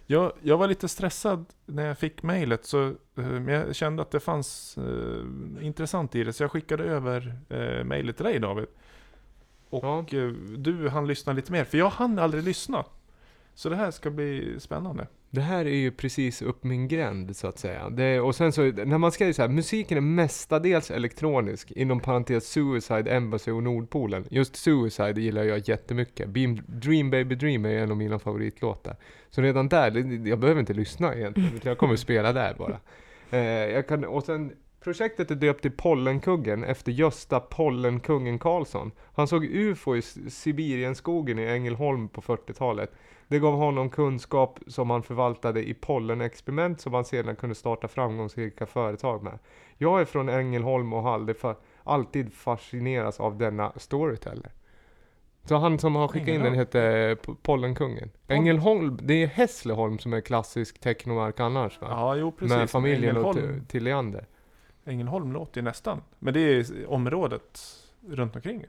[0.06, 4.12] Jag, jag var lite stressad när jag fick mejlet, så eh, men jag kände att
[4.12, 8.66] det fanns eh, intressant i det, så jag skickade över eh, mejlet till dig David.
[9.70, 10.00] Och Ja.
[10.18, 12.86] eh, du hann lyssna lite mer, för jag hann aldrig lyssna.
[13.60, 15.08] Så det här ska bli spännande.
[15.30, 17.90] Det här är ju precis upp min gränd så att säga.
[17.90, 22.50] Det, och sen så, när man skriver så här, musiken är mestadels elektronisk, inom parentes
[22.50, 24.26] Suicide, Embassy och Nordpolen.
[24.30, 26.30] Just Suicide gillar jag jättemycket.
[26.30, 28.96] Beam, Dream Baby Dream är en av mina favoritlåtar.
[29.30, 32.80] Så redan där, jag behöver inte lyssna egentligen, utan jag kommer spela där bara.
[33.30, 38.92] Eh, jag kan, och sen, projektet är döpt till Pollenkuggen efter Gösta Pollenkungen Karlsson.
[39.16, 42.92] Han såg UFO i Sibirienskogen i Ängelholm på 40-talet.
[43.28, 48.66] Det gav honom kunskap som han förvaltade i pollenexperiment som han sedan kunde starta framgångsrika
[48.66, 49.40] företag med.
[49.78, 54.52] Jag är från Ängelholm och har alltid fascinerats av denna storyteller.
[55.46, 58.12] Så han som har skickat in den heter P- Pollenkungen.
[58.28, 61.88] Ängelholm, det är Hässleholm som är klassisk technomark annars va?
[61.92, 62.58] Ja, jo precis.
[62.58, 63.88] Med familjen och Ängelholm, till.
[64.86, 66.02] Ängelholm låter ju nästan.
[66.20, 67.60] Men det är området
[68.08, 68.66] runt omkring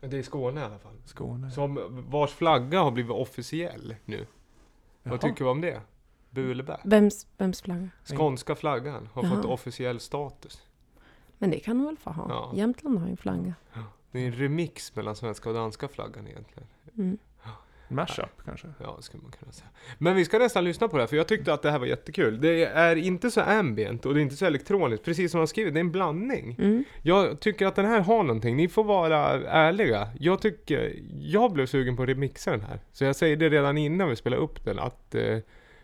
[0.00, 0.96] Det är Skåne i alla fall.
[1.04, 1.50] Skåne.
[1.50, 1.78] Som
[2.10, 4.16] vars flagga har blivit officiell nu.
[5.02, 5.12] Jaha.
[5.12, 5.80] Vad tycker vi om det?
[6.30, 6.80] Bu eller bä?
[6.84, 7.88] Vems, vems flagga?
[8.04, 9.52] Skånska flaggan har fått Jaha.
[9.52, 10.62] officiell status.
[11.38, 12.26] Men det kan de väl få ha?
[12.28, 12.52] Ja.
[12.54, 13.54] Jämtland har ju en flagga.
[14.10, 16.68] Det är en remix mellan svenska och danska flaggan egentligen.
[16.98, 17.18] Mm.
[17.88, 18.66] Mashup kanske?
[18.80, 19.68] Ja, det skulle man kunna säga.
[19.98, 21.86] Men vi ska nästan lyssna på det här, för jag tyckte att det här var
[21.86, 22.40] jättekul.
[22.40, 25.74] Det är inte så ambient och det är inte så elektroniskt, precis som har skrivit,
[25.74, 26.56] det är en blandning.
[26.58, 26.84] Mm.
[27.02, 29.18] Jag tycker att den här har någonting, ni får vara
[29.48, 30.08] ärliga.
[30.20, 32.80] Jag tycker, jag blev sugen på att remixa den här.
[32.92, 35.38] Så jag säger det redan innan vi spelar upp den, att eh,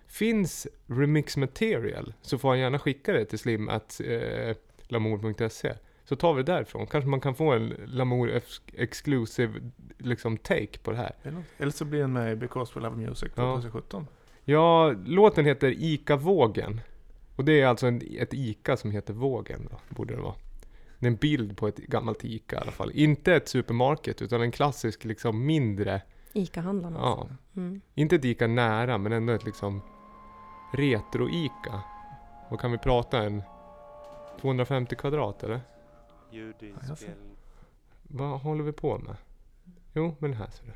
[0.07, 4.57] finns remix material så får han gärna skicka det till slim at eh,
[4.89, 5.75] lamour.se.
[6.09, 6.87] Så tar vi det därifrån.
[6.87, 9.61] Kanske man kan få en Lamour ex- exclusive
[9.99, 11.13] liksom take på det här.
[11.59, 13.43] Eller, så blir den med i Because We Love Music Ja.
[13.55, 14.07] 2017.
[14.45, 16.81] Ja, låten heter Ica Vågen.
[17.37, 20.35] Och det är alltså en, ett Ica som heter Vågen då, borde det vara.
[20.99, 22.91] Det är en bild på ett gammalt Ica i alla fall.
[22.95, 26.99] Inte ett supermarket, utan en klassisk liksom mindre, Ica-handlarna.
[27.03, 27.35] ja, alltså.
[27.57, 27.81] Mm.
[27.95, 29.83] inte ett Ica nära, men ändå ett liksom
[30.73, 31.81] retro-Ica.
[32.51, 33.43] Vad kan vi prata en
[34.41, 35.61] 250 kvadrat eller?
[36.31, 37.37] Ljudinspelning.
[38.03, 39.17] Vad håller vi på med?
[39.95, 40.73] Jo, men här ser du.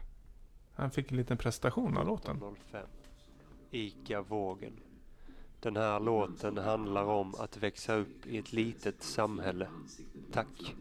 [0.74, 2.40] Han fick en liten prestation av låten.
[2.70, 2.86] 05.
[3.70, 4.80] Ica Vågen.
[5.60, 9.68] Den här låten handlar om att växa upp i ett litet samhälle.
[10.32, 10.74] Tack.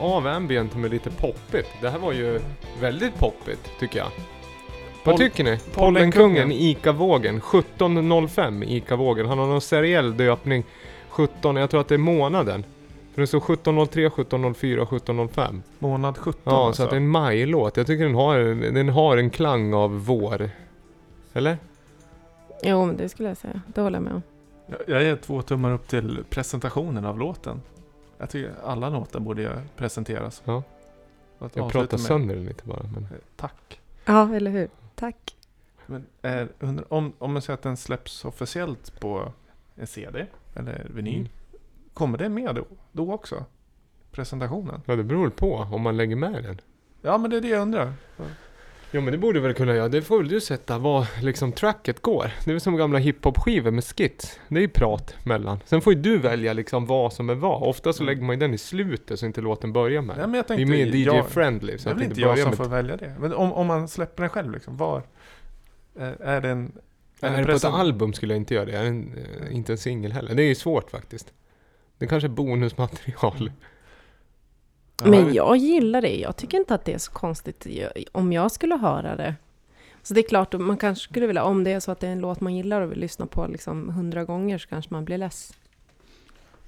[0.00, 1.66] Av ambient med lite poppigt.
[1.80, 2.40] Det här var ju
[2.80, 4.08] väldigt poppigt tycker jag.
[5.04, 5.58] Vad tycker ni?
[5.74, 6.52] Pollenkungen.
[6.52, 9.26] ICA-vågen 1705 ICA-vågen.
[9.26, 10.64] Han har någon seriell döpning
[11.08, 12.64] 17, jag tror att det är månaden.
[13.14, 15.62] För det står 1703, 1704 och 1705.
[15.78, 16.82] Månad 17 Ja, alltså.
[16.82, 17.76] så att det är en majlåt.
[17.76, 18.38] Jag tycker den har,
[18.72, 20.50] den har en klang av vår.
[21.32, 21.58] Eller?
[22.62, 23.60] Jo, men det skulle jag säga.
[23.74, 24.22] Det håller jag med om.
[24.66, 27.60] Jag- Jag ger två tummar upp till presentationen av låten.
[28.18, 30.42] Jag tycker alla låtar borde presenteras.
[30.44, 30.62] Ja.
[31.38, 32.82] Att Jag pratar med- sönder den lite bara.
[32.82, 33.02] Men...
[33.04, 33.80] Eh, Tack.
[34.04, 34.68] Ja, eller hur?
[34.94, 35.36] Tack.
[35.86, 39.32] Men är, undrar, om, om man säger att den släpps officiellt på
[39.74, 41.18] en CD eller vinyl.
[41.20, 41.28] Mm.
[41.94, 43.44] Kommer det med då, då också?
[44.10, 44.82] Presentationen?
[44.86, 46.60] Ja, det beror på om man lägger med den.
[47.02, 47.92] Ja men det är det jag undrar.
[48.90, 49.88] Ja men det borde väl kunna göra.
[49.88, 52.30] Det får väl du sätta vad liksom tracket går.
[52.44, 54.40] Det är väl som gamla hiphop-skivor med skits.
[54.48, 55.58] Det är ju prat mellan.
[55.64, 57.62] Sen får ju du välja liksom vad som är vad.
[57.62, 58.06] Ofta så Mm.
[58.14, 60.30] lägger man ju den i slutet så inte låten börjar med den.
[60.30, 61.76] men jag Det är tänkte, mer DJ-friendly.
[61.84, 62.56] Det är väl inte jag som med...
[62.56, 63.14] får välja det.
[63.20, 65.02] Men om, om man släpper den själv liksom, var?
[65.98, 66.72] Är, är det en...
[67.20, 68.72] Är en det på ett album skulle jag inte göra det.
[68.72, 69.12] Är det en,
[69.48, 70.34] eh, inte en singel heller.
[70.34, 71.32] Det är ju svårt faktiskt.
[71.98, 73.52] Det kanske är bonusmaterial.
[75.04, 76.16] Men jag gillar det.
[76.16, 77.66] Jag tycker inte att det är så konstigt
[78.12, 79.34] om jag skulle höra det.
[80.02, 82.12] Så det är klart, man kanske skulle vilja, om det är så att det är
[82.12, 85.18] en låt man gillar och vill lyssna på liksom hundra gånger så kanske man blir
[85.18, 85.54] less.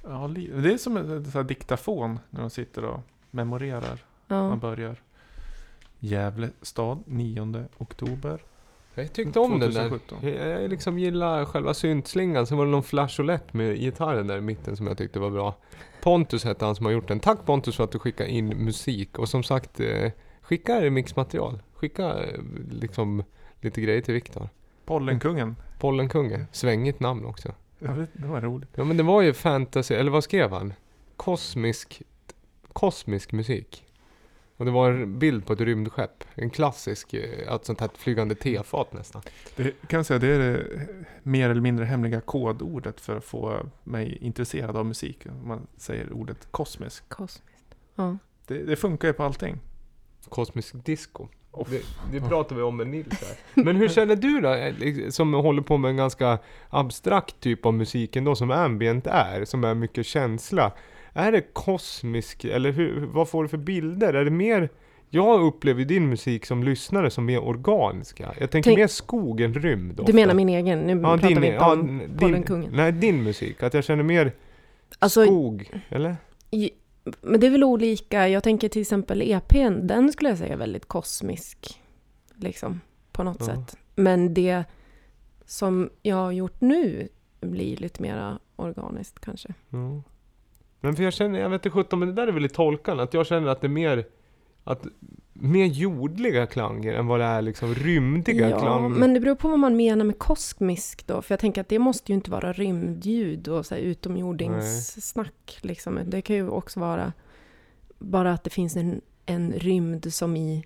[0.03, 4.05] Ja, det är som en här diktafon när de sitter och memorerar.
[4.27, 4.49] Ja.
[4.49, 4.97] Man börjar.
[5.99, 8.41] Gävle stad 9 oktober.
[8.95, 9.89] Jag tyckte om den där.
[9.89, 10.19] 2017.
[10.23, 12.47] Jag jag liksom gillar själva syntslingan.
[12.47, 15.55] Sen var det någon flageolett med gitarren där i mitten som jag tyckte var bra.
[16.03, 17.21] Pontus hette han som har gjort den.
[17.21, 19.19] Tack Pontus för att du skickar in musik.
[19.19, 21.63] Och som sagt, eh, skicka mixmaterial.
[21.75, 23.25] Skicka eh, liksom
[23.61, 24.49] lite grejer till Viktor.
[24.85, 25.57] Pollenkungen.
[25.79, 26.47] Pollenkungen.
[26.53, 27.55] Svängigt namn också.
[27.79, 28.71] Ja, det, det var roligt.
[28.75, 30.73] Ja men det var ju fantasy, eller vad skrev han?
[31.17, 32.03] Kosmisk,
[32.73, 33.85] kosmisk musik.
[34.61, 36.25] Och det var en bild på ett rymdskepp.
[36.35, 39.23] En klassisk, eh, ett sånt här flygande tefat nästan.
[39.57, 40.67] Det kan jag säga, det är det
[41.23, 45.27] mer eller mindre hemliga kodordet för att få mig intresserad av musik.
[45.27, 47.09] Om man säger ordet kosmisk.
[47.09, 47.75] Kosmiskt.
[47.95, 48.19] Ja.
[48.47, 49.59] Det, det funkar ju på allting.
[50.29, 51.29] Kosmisk disco.
[51.71, 53.63] Det, det pratar vi om med Nils här.
[53.65, 56.39] Men hur känner du då, eh, som håller på med en ganska
[56.71, 60.73] abstrakt typ av musik ändå, som ambient är, som är mycket känsla.
[61.13, 64.15] Är det kosmisk, eller hur, vad får du för bilder?
[64.15, 64.69] Är det mer,
[65.09, 68.35] jag upplever din musik som lyssnare som mer organiska.
[68.41, 70.13] Jag tänker Tänk- mer skog än rymd Du ofta.
[70.15, 70.81] menar min egen?
[70.81, 72.71] Nu ja, pratar din, vi inte ja, om din, Pollenkungen.
[72.73, 73.63] Nej, din musik.
[73.63, 74.33] Att jag känner mer
[74.99, 76.17] Alltså, skog, eller?
[76.51, 76.71] i-
[77.21, 78.29] men det är väl olika.
[78.29, 81.81] Jag tänker till exempel EPn, den skulle jag säga är väldigt kosmisk.
[82.35, 82.81] Liksom,
[83.13, 83.47] på något Ja.
[83.47, 83.77] sätt.
[83.95, 84.65] Men det
[85.45, 87.09] som jag har gjort nu
[87.41, 89.49] blir lite mera organiskt kanske.
[89.69, 90.03] Ja.
[90.81, 93.01] Men för jag känner, jag vet inte sjutton, men det där är väl i tolkan,
[93.01, 94.07] att jag känner att det är mer,
[94.65, 94.87] att,
[95.33, 98.89] mer jordliga klanger än vad det är liksom rymdiga Ja, klanger.
[98.89, 101.23] men det beror på vad man menar med kosmisk då.
[101.23, 105.59] För jag tänker att det måste ju inte vara rymdljud och så här utomjordingssnack.
[105.61, 105.99] Liksom.
[106.07, 107.13] Det kan ju också vara
[107.99, 110.65] bara att det finns en, en rymd som i...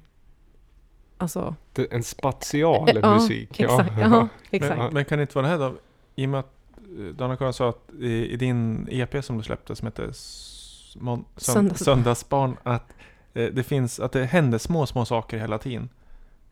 [1.19, 1.55] Alltså,
[1.91, 3.61] En spatial Ja, musik.
[3.61, 3.93] exakt.
[4.01, 4.79] Ja, exakt.
[4.79, 5.75] Men, men kan det inte vara det här då?
[6.15, 6.54] I och med att
[6.99, 11.25] eh, Dana-Karin sa att i, i din EP som du släppte som heter Mon- Sönd-
[11.37, 12.93] Söndags- Söndagsbarn att
[13.35, 15.89] eh, det finns, att det händer små, små saker hela tiden.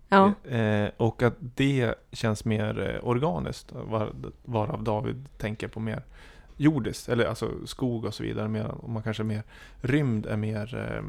[0.08, 3.72] Ja, Eh, och att det känns mer eh, organiskt.
[3.72, 4.12] Var,
[4.44, 6.02] varav David tänker på mer
[6.56, 7.08] jordiskt.
[7.08, 8.48] Eller alltså skog och så vidare.
[8.48, 9.42] Mer, och man kanske mer
[9.80, 11.02] rymd är mer eh,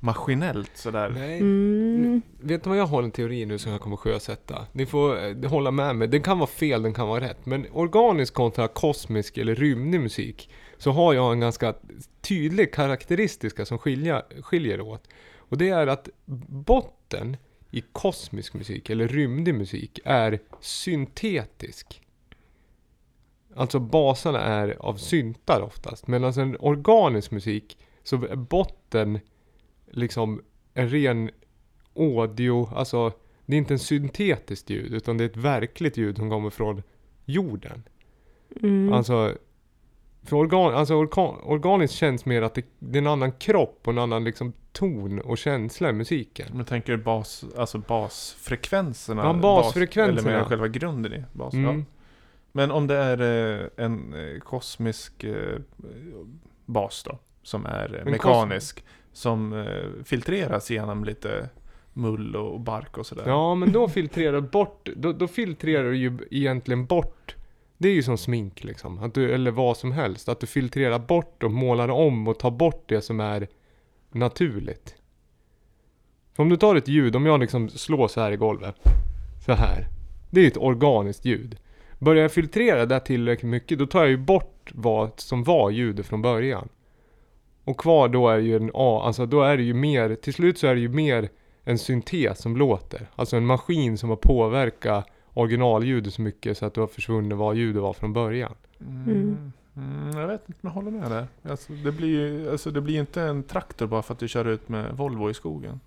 [0.00, 1.08] maskinellt sådär.
[1.08, 1.38] Nej.
[1.40, 4.66] mm, Vet du vad jag har en teori nu som jag kommer sjösätta?
[4.72, 6.08] Ni får eh, hålla med mig.
[6.08, 7.46] Den kan vara fel, den kan vara rätt.
[7.46, 11.74] Men organisk kontra kosmisk eller rymdig musik så har jag en ganska
[12.20, 15.08] tydlig karaktäristika som skilja, skiljer åt.
[15.36, 16.08] Och det är att
[16.46, 17.36] botten
[17.70, 22.00] i kosmisk musik eller rymdig musik är syntetisk.
[23.56, 26.06] Alltså basarna är av syntar oftast.
[26.06, 29.20] Medan en organisk musik så är botten
[29.92, 30.42] liksom
[30.74, 31.30] en ren
[31.96, 33.12] audio, alltså
[33.46, 36.82] det är inte en syntetiskt ljud utan det är ett verkligt ljud som kommer från
[37.24, 37.82] jorden.
[38.62, 38.92] mm.
[38.92, 39.36] Alltså,
[40.24, 43.92] för organ, alltså organ, organiskt känns mer att det, det är en annan kropp och
[43.92, 46.48] en annan liksom ton och känsla i musiken.
[46.52, 49.24] Men tänker du bas, alltså basfrekvenserna?
[49.24, 50.22] Ja, basfrekvenserna.
[50.22, 51.64] Bas, eller själva grunden i basen?
[51.64, 51.78] Mm.
[51.78, 51.84] Ja.
[52.52, 55.58] Men om det är eh, en eh, kosmisk eh,
[56.66, 61.48] bas då, som är En mekanisk, som eh, filtreras genom lite
[61.92, 63.24] mull och bark och sådär.
[63.26, 67.36] Ja, men då filtrerar bort, då, då filtrerar du ju egentligen bort
[67.82, 70.28] det är ju som smink liksom, att du, eller vad som helst.
[70.28, 73.48] Att du filtrerar bort och målar om och tar bort det som är
[74.12, 74.94] naturligt.
[76.34, 78.76] För om du tar ett ljud, om jag liksom slår så här i golvet.
[79.46, 79.86] Så här.
[80.30, 81.56] Det är ett organiskt ljud.
[81.98, 86.06] Börjar jag filtrera det tillräckligt mycket, då tar jag ju bort vad som var ljudet
[86.06, 86.68] från början.
[87.64, 90.58] Och kvar då är ju en A, alltså då är det ju mer, till slut
[90.58, 91.28] så är det ju mer
[91.64, 93.10] en syntes som låter.
[93.16, 97.56] Alltså en maskin som har påverkat originalljudet så mycket så att du har försvunnit vad
[97.56, 98.54] ljudet var från början.
[98.80, 99.52] Mm.
[99.76, 101.26] Mm, jag vet inte om jag håller med där.
[101.50, 104.44] Alltså, det blir ju alltså, det blir inte en traktor bara för att du kör
[104.44, 105.80] ut med Volvo i skogen.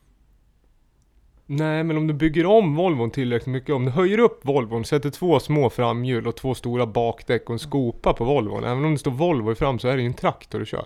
[1.46, 5.10] Nej, men om du bygger om Volvon tillräckligt mycket, om du höjer upp Volvon, sätter
[5.10, 8.64] två små framhjul och två stora bakdäck och en skopa på Volvon.
[8.64, 10.86] Även om det står Volvo i fram så är det ju en traktor du kör.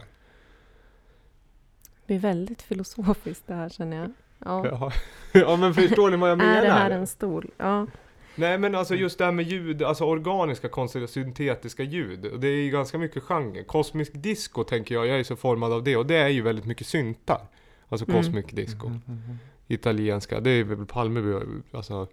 [2.10, 4.12] Det blir väldigt filosofiskt det här känner jag.
[4.46, 4.66] Ja.
[4.68, 4.92] Ja,
[5.40, 6.56] ja men förstår ni vad jag menar?
[6.58, 7.50] Är det här en stol?
[7.58, 7.88] Ja.
[8.36, 12.40] Nej men alltså just det här med ljud, alltså organiska konstiga syntetiska ljud.
[12.40, 13.64] Det är ju ganska mycket genre.
[13.64, 15.98] Kosmisk disco tänker jag, jag är så formad av det.
[15.98, 17.42] Och det är ju väldigt mycket syntar.
[17.90, 18.22] Alltså Mm.
[18.22, 18.88] kosmic disco.
[18.88, 19.38] Mm, mm, mm.
[19.68, 21.34] Italienska, det är väl Palmeby,
[21.72, 22.08] alltså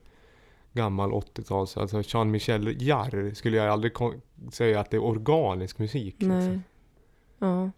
[0.73, 3.93] gammal 80-tals, alltså Jean-Michel Jarre skulle jag aldrig
[4.53, 6.17] säga att det är organisk musik.
[6.19, 6.37] Nej.
[6.37, 6.63] Liksom.
[7.39, 7.71] Ja.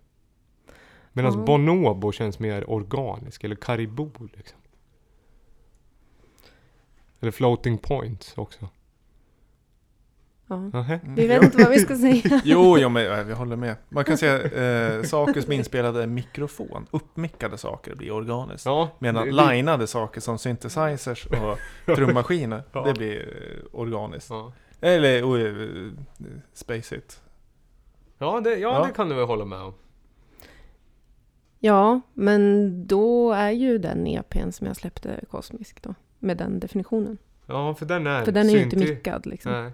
[1.23, 1.45] Medan Ja.
[1.45, 4.59] Bonobo känns mer organisk, eller Caribou liksom.
[7.21, 8.59] Eller Floating Points också.
[8.61, 10.57] ja.
[10.57, 11.01] Nähä?
[11.05, 12.41] Vi vet inte vad vi ska säga.
[12.45, 13.77] Jo, jo men vi håller med.
[13.89, 16.87] Man kan säga eh, saker som är inspelade mikrofon.
[16.91, 18.67] Uppmickade saker blir organiskt.
[18.67, 21.59] Ja, Medan det- det- linade saker som synthesizers och
[21.97, 22.85] trummaskiner, Ja.
[22.85, 24.31] det blir eh, organiskt.
[24.31, 25.93] Ja, Eller oh, eh,
[26.53, 27.21] space it.
[28.19, 28.87] ja, det, ja, Ja.
[28.87, 29.75] det kan du väl hålla med om.
[31.61, 35.95] Ja, men då är ju den EPn som jag släppte kosmisk då.
[36.19, 37.19] Med den definitionen.
[37.47, 39.53] Ja, för den är För den är ju inte mickad liksom.
[39.53, 39.73] Nej,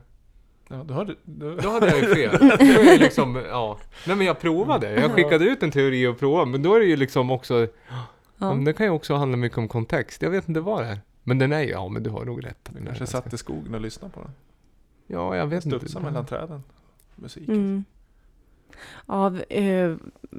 [0.68, 2.36] Ja, då har du, då, då hade jag ju fel.
[2.40, 3.78] Då är det liksom, ja.
[4.06, 5.00] Nej men jag provade.
[5.00, 6.50] Jag skickade ut en teori och provade.
[6.50, 8.06] Men då är det ju liksom också, ja.
[8.38, 8.54] Ja.
[8.54, 10.22] men det kan ju också handla mycket om kontext.
[10.22, 11.00] Jag vet inte vad det är.
[11.22, 12.58] Men den är ju, ja men du har nog rätt.
[12.68, 14.30] du Den kanske satt i skogen och lyssnade på den.
[15.06, 15.78] Ja, jag vet inte.
[15.78, 16.62] Studsa mellan träden.
[17.14, 17.48] Musik.
[17.48, 17.84] Mm.
[19.06, 19.96] Ja, eh,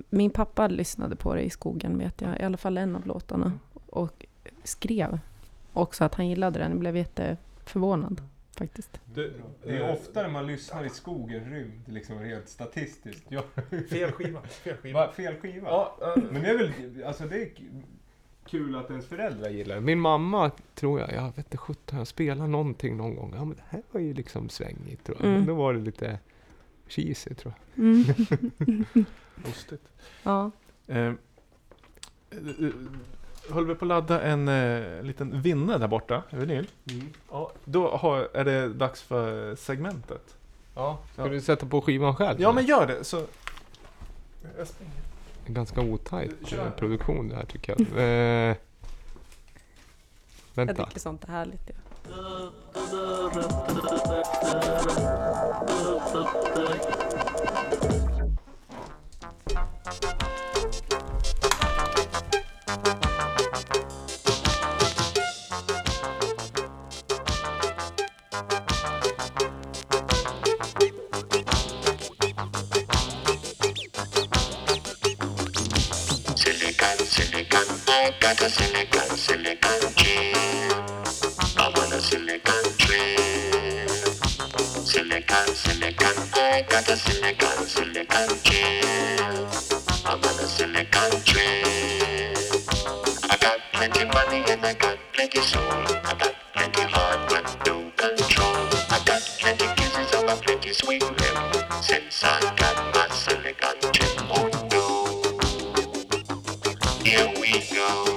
[0.09, 2.39] min pappa lyssnade på det i skogen vet jag.
[2.39, 3.51] I alla fall en av låtarna.
[3.89, 4.25] Och
[4.63, 5.19] skrev
[5.73, 6.71] också att han gillade den.
[6.71, 8.21] Jag blev jätteförvånad
[8.57, 8.99] faktiskt.
[9.13, 9.31] Det,
[9.63, 13.23] det är oftare man lyssnar i skogen rymd, liksom rent statistiskt.
[13.29, 13.43] Ja.
[13.89, 14.41] Fel skiva.
[14.41, 15.67] Fel Va, fel skiva?
[15.69, 17.49] Ja, eh, Men det är väl, alltså det är
[18.45, 19.81] kul att ens föräldrar gillar det.
[19.81, 23.33] Min mamma tror jag, jag vet inte sjutton, jag spelade någonting någon gång.
[23.35, 25.25] Ja men det här var ju liksom svängigt tror jag.
[25.25, 25.37] Mm.
[25.37, 26.19] Men då var det lite
[26.87, 27.83] cheesy tror jag.
[27.85, 28.05] Mm.
[29.45, 29.87] lustigt.
[30.23, 30.51] ja.
[30.87, 31.13] Eh, eh,
[33.49, 36.67] håller vi på att ladda en eh, liten vinne där borta, i vinyl.
[37.31, 40.35] Ja, då har, är det dags för segmentet.
[40.75, 41.27] Ja, ska Ja.
[41.27, 42.41] du sätta på skivan själv?
[42.41, 43.03] Ja, men gör det.
[43.03, 43.25] Så...
[44.57, 44.93] Jag springer.
[45.45, 46.65] En ganska otajt Kör.
[46.65, 47.97] eh, produktion det här tycker jag.
[47.97, 48.55] Eh, Jag
[50.53, 50.85] vänta.
[50.85, 51.69] tycker sånt är härligt.
[51.69, 51.73] Ja.
[76.35, 77.65] Silicon, silicon,
[78.41, 79.94] a silicon, silicon
[86.55, 88.85] I got a silicon, silicon chip.
[90.05, 92.37] I want a silicon chip.
[93.29, 95.61] I got plenty money and I got plenty soul.
[95.61, 98.55] I got plenty hardware to control.
[98.89, 101.83] I got plenty kisses of a plenty sweet lip.
[101.83, 104.87] Since I got my silicon chip, oh no.
[107.03, 108.14] Here we go.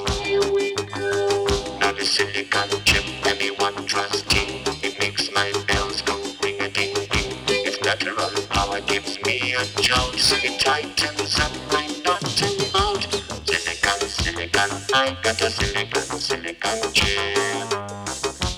[9.89, 13.09] Me a tight and tightens up my knot and.
[13.47, 17.72] Silicon, silicon, I got a silicon, silicon chip.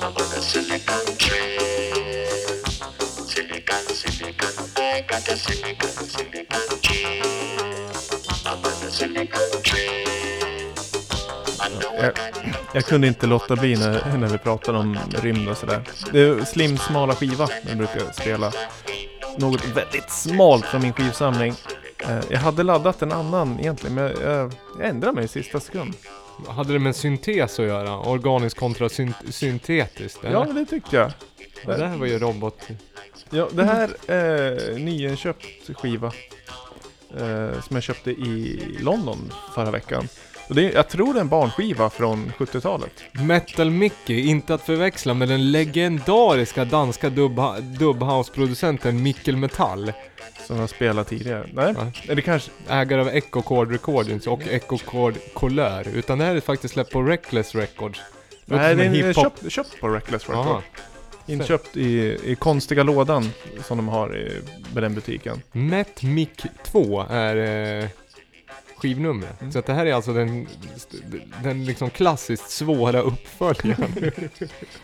[0.02, 1.60] I'm on a silicon chip.
[3.28, 7.24] Silicon, silicon, I got a silicon, silicon chip.
[8.44, 9.78] I'm on a silicon chip.
[11.60, 14.98] I know I Jag, got jag kunde inte låta bli när, när vi pratade om
[15.22, 15.82] rymd och sådär.
[16.12, 18.52] Det är slim smala skiva den brukar spela
[19.38, 21.54] något väldigt smalt från min skivsamling.
[22.08, 24.52] Eh, jag hade laddat en annan egentligen, men jag,
[24.82, 25.94] ändrade mig i sista sekund.
[26.48, 27.98] Hade det med syntes att göra?
[27.98, 30.24] Organiskt kontra syn- syntetiskt?
[30.24, 30.32] eller?
[30.32, 31.12] Ja, det tyckte jag.
[31.78, 32.68] det här var ju robot...
[33.30, 36.12] Ja, det här är nyinköpt skiva.
[37.18, 40.08] Eh, som jag köpte i London förra veckan.
[40.50, 42.92] Och det är, jag tror det är en barnskiva från 70-talet.
[43.12, 49.92] Metal Mickey, inte att förväxla med den legendariska danska dubha- dubhouse-producenten Mikkel Metall.
[50.46, 51.46] Som jag spelat tidigare.
[51.52, 51.92] Nej, Ja.
[52.12, 52.50] eller kanske...
[52.68, 55.88] Ägare av Echo Chord Recordings och Echo Chord Colör.
[55.94, 58.00] Utan det här är faktiskt släppt på Reckless Records.
[58.44, 60.46] Låter Nej, som det en är hiphop- köpt, köpt på Reckless Record.
[60.46, 60.62] Aha.
[61.26, 63.30] Inköpt i, i konstiga lådan
[63.64, 64.40] som de har i,
[64.74, 65.42] med den butiken.
[65.52, 66.28] Met Mic
[66.64, 67.36] 2 är
[67.82, 67.88] eh,
[68.80, 69.40] skivnumret.
[69.40, 69.52] Mm.
[69.52, 70.46] Så att det här är alltså den,
[71.42, 73.92] den liksom klassiskt svåra uppföljaren.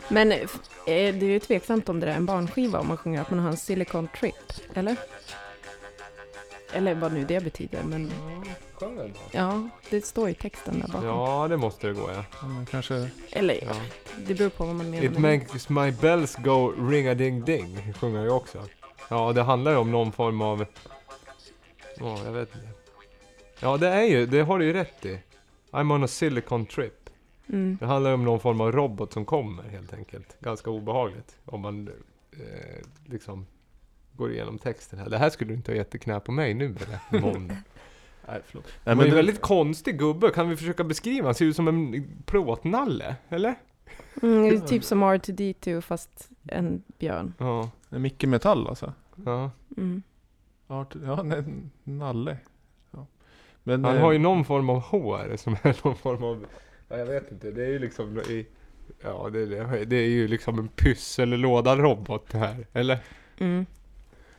[0.09, 0.39] Men eh,
[0.87, 3.51] det är ju tveksamt om det är en barnskiva om man sjunger att man har
[3.51, 4.97] en silicon trip, eller?
[6.73, 8.11] Eller vad nu det betyder, men
[9.31, 11.05] ja, det står i texten där bakom.
[11.05, 12.25] Ja, det måste det gå ja.
[12.33, 13.09] Ja, kanske...
[13.31, 13.75] Eller ja.
[14.27, 15.05] det beror på vad man menar.
[15.05, 18.63] It makes my bells go ring-a-ding-ding, sjunger jag också.
[19.09, 20.67] Ja, det handlar ju om någon form av...
[21.99, 22.76] Ja, jag vet inte.
[23.61, 25.19] Ja, det är ju, det har du ju rätt i.
[25.71, 27.11] I'm on a silicon trip.
[27.49, 27.77] Mm.
[27.81, 30.37] Det handlar om någon form av robot som kommer helt enkelt.
[30.41, 31.89] Ganska obehagligt om man
[32.33, 33.47] eh, liksom
[34.13, 35.11] går igenom texten här.
[35.11, 36.65] Det här skulle du inte ha gett knä på mig nu
[37.11, 37.21] eller?
[37.33, 37.57] Måndag.
[38.29, 38.65] Nej, förlåt.
[38.85, 40.31] Nej, är en det- väldigt konstig gubbe.
[40.31, 41.27] Kan vi försöka beskriva?
[41.27, 43.55] Han ser ut som en plåtnalle, eller?
[44.23, 47.35] Mm, det är typ som R2D2 fast en björn.
[47.39, 47.71] Ja.
[47.89, 48.93] det är Micke Metall alltså.
[49.25, 49.51] ja.
[49.77, 50.03] Mm.
[50.67, 51.45] Ja, ja nej,
[51.85, 52.37] Nalle.
[53.67, 53.77] Ja.
[53.77, 56.47] Men, Han eh, har ju någon form av hår som är någon form av...
[56.89, 57.51] Ja, jag vet inte.
[57.51, 58.47] Det är ju liksom i...
[59.03, 62.67] Ja, det, det, det är ju liksom en pyssellåda-robot det här.
[62.73, 62.99] Eller?
[63.39, 63.67] Mm.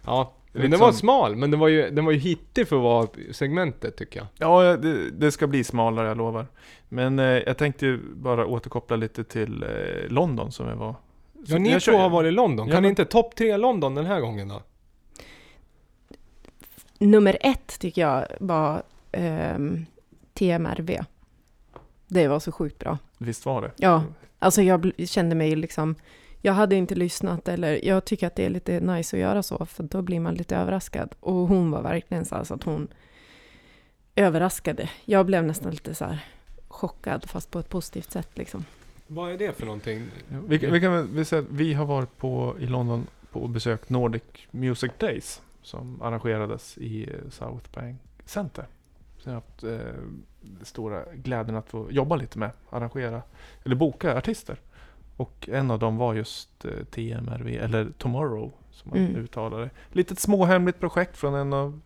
[0.05, 0.33] Ja.
[0.51, 2.81] Men Lite den var smal, men den var ju, den var ju hittig för att
[2.81, 4.27] vara segmentet tycker jag.
[4.37, 6.47] Ja, det, det ska bli smalare, jag lovar.
[6.89, 9.69] Men eh, jag tänkte ju bara återkoppla lite till eh,
[10.09, 10.95] London som jag var.
[11.33, 12.67] Ja, Så ni jag två kör- har varit i London.
[12.67, 14.61] Ja, Kan ni men- inte topp tre London den här gången då?
[16.99, 18.83] Nummer ett tycker jag var
[19.17, 19.85] ehm,
[20.33, 21.03] TMRV.
[22.07, 22.97] Det var så sjukt bra.
[23.17, 23.71] Visst var det?
[23.75, 24.03] Ja,
[24.39, 25.95] alltså jag kände mig liksom,
[26.41, 29.65] jag hade inte lyssnat eller jag tycker att det är lite nice att göra så
[29.65, 31.15] för då blir man lite överraskad.
[31.19, 32.87] Och hon var verkligen så, så att hon
[34.15, 34.89] överraskade.
[35.05, 36.25] Jag blev nästan lite så här
[36.67, 38.65] chockad fast på ett positivt sätt liksom.
[39.07, 40.07] Vad är det för någonting?
[40.47, 43.89] Vi, vi kan väl säga att vi har varit på, i London på och besökt
[43.89, 48.65] Nordic Music Days som arrangerades i eh, South Bank Center.
[49.27, 53.21] Jag har haft eh, stora glädjen att få jobba lite med, arrangera,
[53.63, 54.59] eller boka artister.
[55.17, 59.15] Och en av dem var just eh, TMRV, eller Tomorrow som man Mm.
[59.15, 59.69] uttalar det.
[59.91, 61.81] Litet småhemligt projekt från en av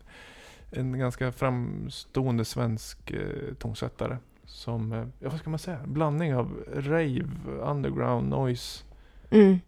[0.70, 4.16] en ganska framstående svensk eh, tonsättare.
[4.44, 7.24] Som, eh, ja vad ska man säga, blandning av rave,
[7.60, 8.84] underground, noise.
[9.30, 9.58] Mm.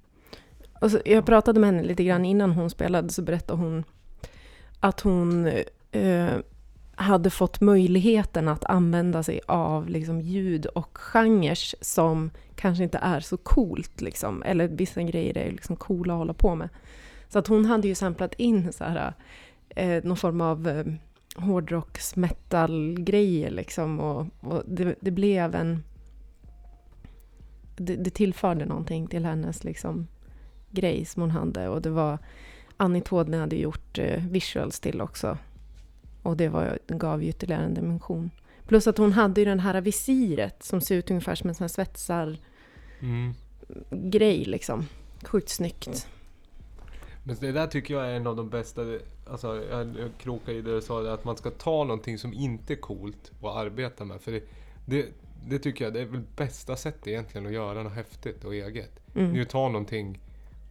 [0.80, 3.84] Och så, jag pratade med henne lite grann innan hon spelade så berättade hon
[4.80, 5.46] att hon
[5.90, 6.32] eh,
[6.96, 13.20] hade fått möjligheten att använda sig av liksom, ljud och genrer som kanske inte är
[13.20, 14.00] så coolt.
[14.00, 14.42] Liksom.
[14.42, 16.68] Eller vissa grejer är liksom coola att hålla på med.
[17.28, 19.14] Så att hon hade ju samplat in så här,
[19.68, 20.84] eh, någon form av eh,
[21.36, 23.50] hårdrocks metal-grejer.
[23.50, 25.82] Liksom, och, och det, det blev en
[27.76, 30.06] det, det tillförde någonting till hennes liksom,
[30.70, 31.68] grej som hon hade.
[31.68, 32.18] Och det var
[32.76, 35.38] Annie Tådne hade gjort eh, visuals till också.
[36.24, 38.30] Och det var, gav ju ytterligare en dimension.
[38.66, 41.64] Plus att hon hade ju den här visiret som ser ut ungefär som en sån
[41.64, 42.38] här svetsar-grej
[44.40, 44.50] Mm.
[44.50, 44.86] liksom.
[45.24, 46.08] Sjukt snyggt.
[47.24, 48.82] Men det där tycker jag är en av de bästa,
[49.30, 52.72] alltså jag, jag krokar i det du sa, att man ska ta någonting som inte
[52.72, 54.20] är coolt och arbeta med.
[54.20, 54.42] För det,
[54.86, 55.06] det,
[55.46, 59.00] det tycker jag det är väl bästa sättet egentligen att göra något häftigt och eget.
[59.14, 59.32] Mm.
[59.32, 60.20] Nu ta någonting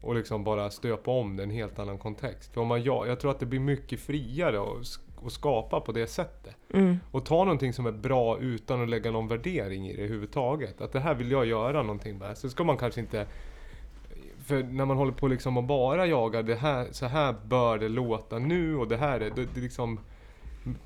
[0.02, 2.54] och liksom bara stöpa om det i en helt annan kontext.
[2.54, 5.92] För om man gör, jag tror att det blir mycket friare att att skapa på
[5.92, 6.56] det sättet.
[6.74, 7.00] Mm.
[7.12, 10.82] Och ta någonting som är bra utan att lägga någon värdering i det överhuvudtaget.
[10.82, 12.38] Att det här vill jag göra någonting med.
[12.38, 13.28] Så ska man kanske inte...
[14.46, 17.90] För när man håller på liksom och bara jagar det här, så här bör det
[17.90, 19.30] låta nu och det här är...
[19.30, 20.00] Det, det liksom,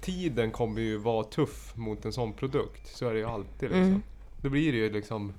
[0.02, 2.88] tiden kommer ju vara tuff mot en sån produkt.
[2.88, 3.84] Så är det ju alltid liksom.
[3.84, 4.02] Mm.
[4.42, 5.34] Då blir det ju liksom...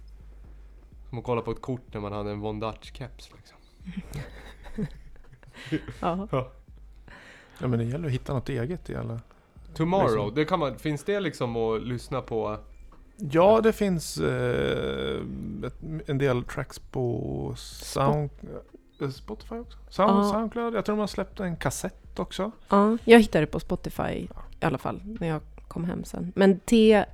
[1.09, 3.59] Som att kolla på ett kort när man hade en Von Dutch-keps liksom.
[6.01, 6.29] Ja.
[6.31, 6.53] Ja
[7.61, 9.21] men det gäller att hitta något eget i alla.
[9.75, 10.35] Tomorrow, Liksom.
[10.35, 12.57] det kan man, finns det liksom att lyssna på?
[13.17, 15.21] Ja, det finns eh,
[15.67, 15.75] ett,
[16.07, 18.31] en del tracks på Sound...
[19.01, 19.79] eh, Spotify också.
[19.91, 20.31] Sound, Ja.
[20.33, 20.75] Soundcloud.
[20.75, 22.51] Jag tror de har släppt en kassett också.
[22.69, 24.29] Ja, jag hittade det på Spotify i
[24.61, 26.33] alla fall när jag kom hem sen.
[26.37, 27.07] Men TMRW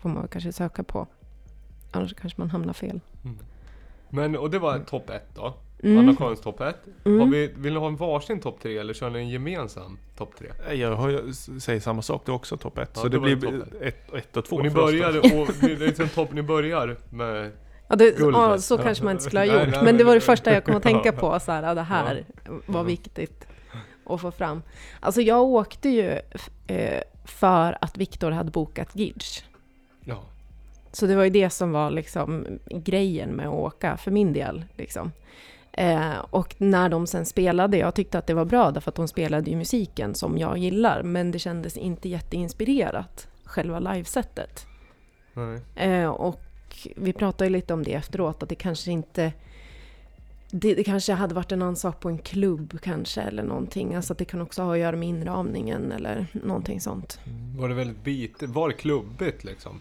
[0.00, 1.06] får man kanske söka på.
[1.90, 3.00] Annars kanske man hamnar fel.
[4.08, 5.54] Men, och det var topp ett då.
[5.82, 5.98] Mm.
[5.98, 6.76] Anna-Karins topp ett.
[7.04, 7.20] Mm.
[7.20, 10.34] Har vi, vill ni ha en varsin topp tre eller kör ni en gemensam topp
[10.38, 10.48] tre?
[10.68, 12.90] Eh, Jag har ju, säger samma sak, det är också topp ett.
[12.94, 15.24] Ja, så det det var blir topp ett, ett och två Och ni börjar, och
[15.60, 17.52] det det är liksom topp, ni börjar med...
[17.88, 18.40] Ja, det, Guldet.
[18.40, 19.56] ja, så kanske man inte skulle ha gjort.
[19.56, 21.40] nej, men men det var det första jag kom att tänka på.
[21.40, 22.24] Så här, det här
[22.66, 22.82] var Ja.
[22.82, 23.46] viktigt
[24.06, 24.62] att få fram.
[25.00, 26.18] Alltså jag åkte ju
[26.66, 29.42] eh, för att Viktor hade bokat Gidge.
[30.04, 30.22] Ja.
[30.92, 34.64] Så det var ju det som var liksom grejen med att åka för min del.
[34.76, 35.12] Liksom.
[35.72, 39.08] Eh, och när de sen spelade, jag tyckte att det var bra därför att de
[39.08, 44.66] spelade ju musiken som jag gillar, men det kändes inte jätteinspirerat, själva livesättet.
[45.76, 46.40] Eh, och
[46.96, 49.32] vi pratade lite om det efteråt, att det kanske inte...
[50.54, 53.94] Det, det kanske hade varit en annan sak på en klubb kanske, eller någonting.
[53.94, 57.20] Alltså att det kan också ha att göra med inramningen eller någonting sånt.
[57.58, 59.80] Var det väldigt bit, var det klubbigt liksom?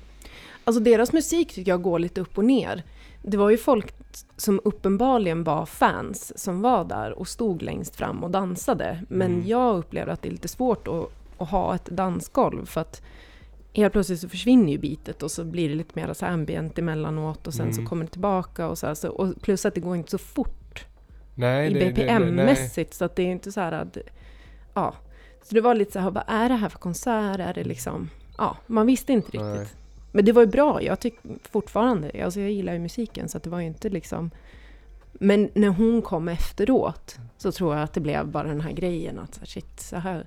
[0.64, 2.84] Alltså deras musik tycker jag går lite upp och ner.
[3.22, 3.94] Det var ju folk
[4.38, 9.02] som uppenbarligen var fans som var där och stod längst fram och dansade.
[9.10, 9.48] Men Mm.
[9.48, 11.06] jag upplever att det är lite svårt att,
[11.38, 13.02] att ha ett dansgolv för att
[13.74, 17.48] helt plötsligt så försvinner ju bitet och så blir det lite mer så ambient emellanåt
[17.48, 17.90] och sen så Mm.
[17.90, 20.86] kommer det tillbaka och så, här, så och plus att det går inte så fort
[21.36, 21.74] Nej, i.
[21.92, 23.98] BPM-mässigt så att det är inte så här att...
[24.74, 24.94] Ja.
[25.44, 27.40] Så det var lite så här, vad är det här för konsert?
[27.40, 28.10] Är det liksom...
[28.38, 29.42] Ja, man visste inte riktigt.
[29.42, 29.68] Nej.
[30.12, 31.20] Men det var ju bra, jag tycker
[31.52, 34.32] fortfarande, alltså jag gillar ju musiken så det var ju inte liksom...
[35.14, 39.20] Men när hon kom efteråt så tror jag att det blev bara den här grejen
[39.20, 40.26] att så här, shit, så här,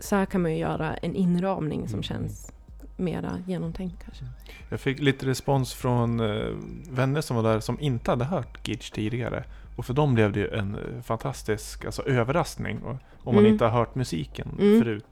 [0.00, 2.02] så här kan man ju göra en inramning som Mm.
[2.02, 2.52] känns
[2.96, 4.24] mera genomtänkt kanske.
[4.70, 6.46] Jag fick lite respons från eh,
[6.90, 9.44] vänner som var där som inte hade hört Gidge tidigare.
[9.76, 12.78] Och för dem blev det ju en eh, fantastisk alltså, överraskning.
[12.84, 13.52] Om man Mm.
[13.52, 14.78] inte har hört musiken Mm.
[14.82, 15.06] förut.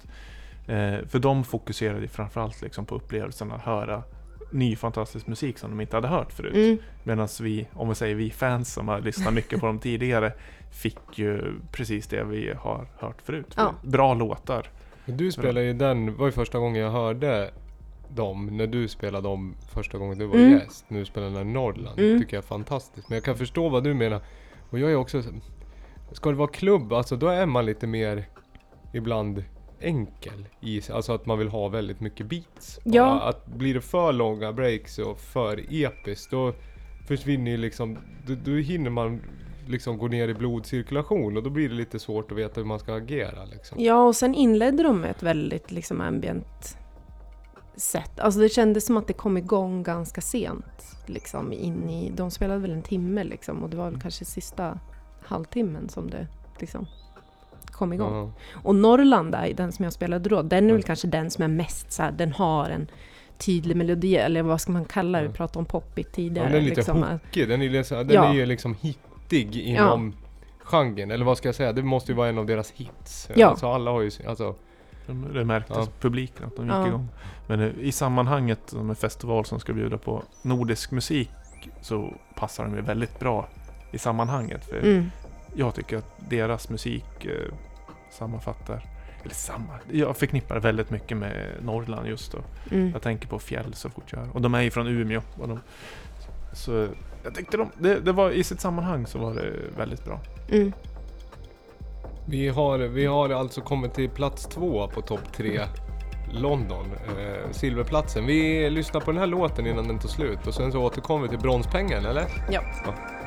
[0.67, 4.03] Eh, för de fokuserade ju framförallt liksom på upplevelsen att höra
[4.51, 6.55] ny fantastisk musik som de inte hade hört förut.
[6.55, 6.79] Mm.
[7.05, 10.33] Medan vi, om vi säger vi fans som har lyssnat mycket på dem tidigare,
[10.73, 13.55] fick ju precis det vi har hört förut.
[13.57, 13.75] Ja.
[13.83, 14.71] Bra låtar.
[15.07, 17.51] Du spelade ju den, var ju första gången jag hörde
[18.09, 20.53] dem, när du spelade dem första gången du var Mm.
[20.53, 20.85] gäst.
[20.89, 21.99] Nu spelar den här Norrland.
[21.99, 22.21] Mm.
[22.21, 23.09] tycker jag är fantastiskt.
[23.09, 24.21] Men jag kan förstå vad du menar.
[24.71, 25.23] Och jag är också,
[26.12, 28.25] ska det vara klubb, alltså då är man lite mer
[28.93, 29.45] ibland
[29.85, 30.95] enkel i sig.
[30.95, 32.78] Alltså att man vill ha väldigt mycket beats.
[32.85, 33.20] Ja.
[33.20, 36.53] Att blir det för långa breaks och för episkt då
[37.07, 39.20] försvinner ju liksom, då, då hinner man
[39.66, 42.78] liksom gå ner i blodcirkulation och då blir det lite svårt att veta hur man
[42.78, 43.80] ska agera liksom.
[43.80, 46.78] Ja, och sen inledde de med ett väldigt liksom ambient
[47.76, 48.20] sätt.
[48.20, 50.97] Alltså det kändes som att det kom igång ganska sent.
[51.07, 54.80] Liksom in i, de spelade väl en timme liksom och det var väl kanske sista
[55.22, 56.26] halvtimmen som det
[56.61, 56.87] liksom
[57.75, 58.14] kom igång.
[58.16, 58.33] Ja.
[58.62, 60.83] Och Norrland där, den som jag spelade då, den är väl Mm.
[60.83, 62.87] kanske den som är mest så här, den har en
[63.39, 65.22] tydlig melodi, eller vad ska man kalla det?
[65.22, 65.37] Vi Mm.
[65.37, 66.47] pratade om poppigt Ja, tidigare.
[66.49, 67.03] den är lite liksom.
[67.03, 68.25] hookig, den är, liksom, den Ja.
[68.29, 70.12] är ju liksom hittig inom
[70.64, 71.72] genren, eller vad ska jag säga?
[71.72, 73.29] Det måste ju vara en av deras hits.
[73.35, 73.47] Ja.
[73.49, 74.55] Alltså alla har ju, alltså,
[75.07, 75.87] De- Det märktes Ja.
[76.01, 76.87] publiken att de gick Ja.
[76.87, 77.09] igång.
[77.47, 81.31] Men eh, i sammanhanget som en festival som ska bjuda på nordisk musik
[81.81, 83.49] så passar de ju väldigt bra
[83.93, 84.64] i sammanhanget.
[84.64, 85.11] För Mm.
[85.55, 87.55] jag tycker att deras musik eh,
[88.15, 88.85] sammanfattar,
[89.23, 92.39] eller samma, jag förknippar väldigt mycket med Norrland just då.
[92.71, 92.91] Mm.
[92.93, 94.29] Jag tänker på fjäll så fort jag hör.
[94.35, 95.23] Och de är ju från Umeå.
[95.41, 95.61] Och de,
[96.53, 96.89] så
[97.25, 100.21] jag tyckte de, det, det var i sitt sammanhang så var det väldigt bra.
[100.51, 100.73] Mm.
[102.27, 105.61] vi har, vi har alltså kommit till plats två på topp tre
[106.33, 106.87] London,
[107.19, 108.27] eh, silverplatsen.
[108.27, 111.29] Vi lyssnar på den här låten innan den tar slut och sen så återkommer vi
[111.29, 112.27] till bronspengen, eller?
[112.51, 112.61] Ja.
[112.85, 113.24] Thank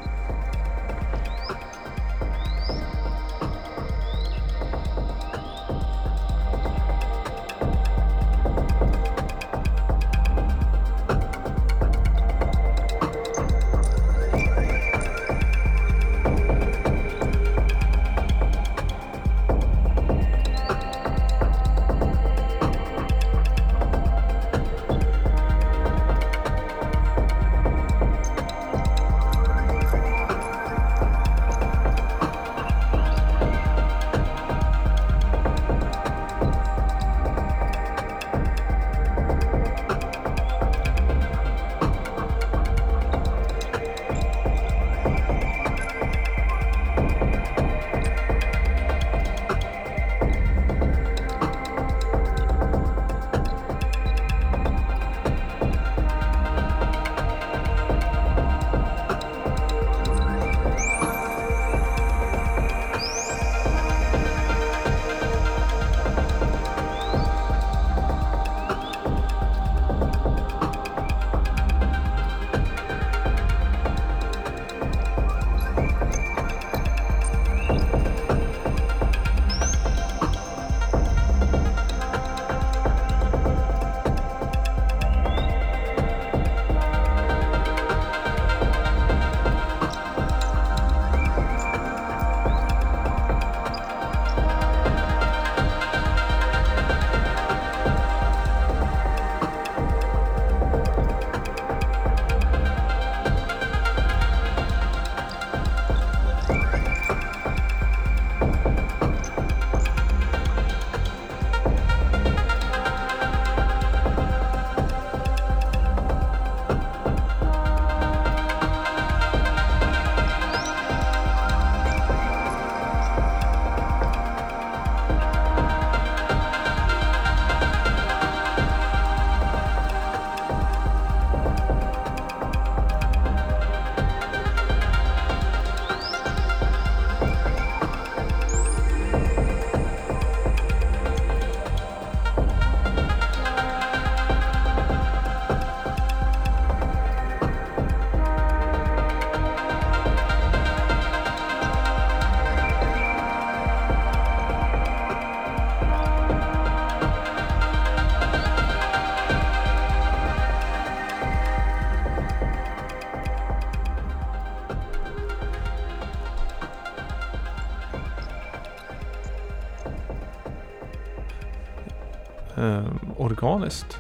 [173.48, 174.00] organiskt?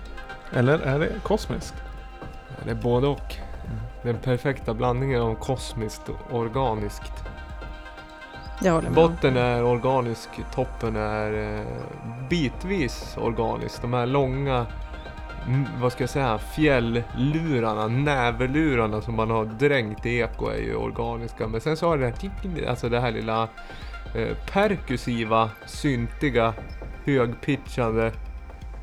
[0.53, 1.75] Eller är det kosmiskt?
[2.63, 3.35] Det är både och.
[4.03, 7.23] Den perfekta blandningen av kosmiskt och organiskt.
[8.63, 8.95] Jag håller med.
[8.95, 11.65] Botten är organisk, toppen är eh,
[12.29, 13.81] bitvis organisk.
[13.81, 14.65] De här långa,
[15.79, 21.47] vad ska jag säga, fjälllurarna, näverlurarna som man har dränkt i eko är ju organiska.
[21.47, 23.43] Men sen så har det här, alltså det här lilla
[24.15, 26.53] eh, perkussiva, syntiga,
[27.05, 28.11] högpitchande,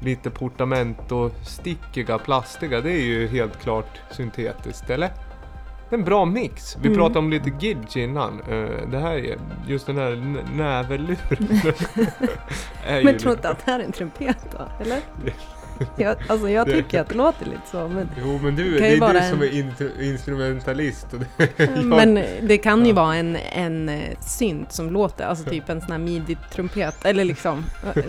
[0.05, 2.81] lite portamento-stickiga, plastiga.
[2.81, 5.09] Det är ju helt klart syntetiskt, eller?
[5.91, 6.77] Det är en bra mix.
[6.81, 6.99] Vi Mm.
[6.99, 8.41] pratade om lite gidge innan.
[8.41, 11.49] Eh, det här är, just den här näverluren.
[13.05, 14.69] Men tror inte att det här är en trumpet då?
[14.85, 14.99] Eller?
[15.97, 17.89] Jag, alltså jag tycker att det låter lite så.
[17.89, 20.01] Men, Jo men du, Det kan det ju är vara du en- som är int-
[20.03, 21.07] instrumentalist.
[21.13, 22.95] Och det, jag, men det kan ju Ja.
[23.03, 27.05] vara en, en eh, synt som låter, alltså typ en sån här midi-trumpet.
[27.05, 27.65] Eller liksom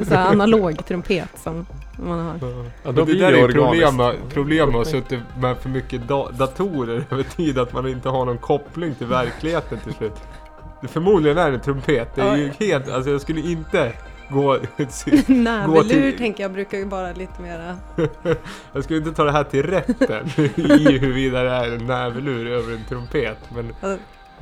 [0.10, 1.66] här analog trumpet som
[2.06, 2.40] man har.
[2.84, 3.54] Ja, det blir där det är organiskt.
[3.56, 7.88] problem med, problem med att suttit med för mycket da- datorer över tid, att man
[7.88, 10.14] inte har någon koppling till verkligheten till slut.
[10.82, 13.92] Det förmodligen är det en trumpet, det är ju helt, alltså jag skulle inte
[14.30, 14.54] gå,
[15.28, 17.78] Näverlur till- tänker jag brukar ju vara lite mera...
[18.74, 22.74] jag skulle inte ta det här till rätten i huruvida det är en näverlur över
[22.74, 23.38] en trumpet.
[23.56, 24.00] Men, Alltså,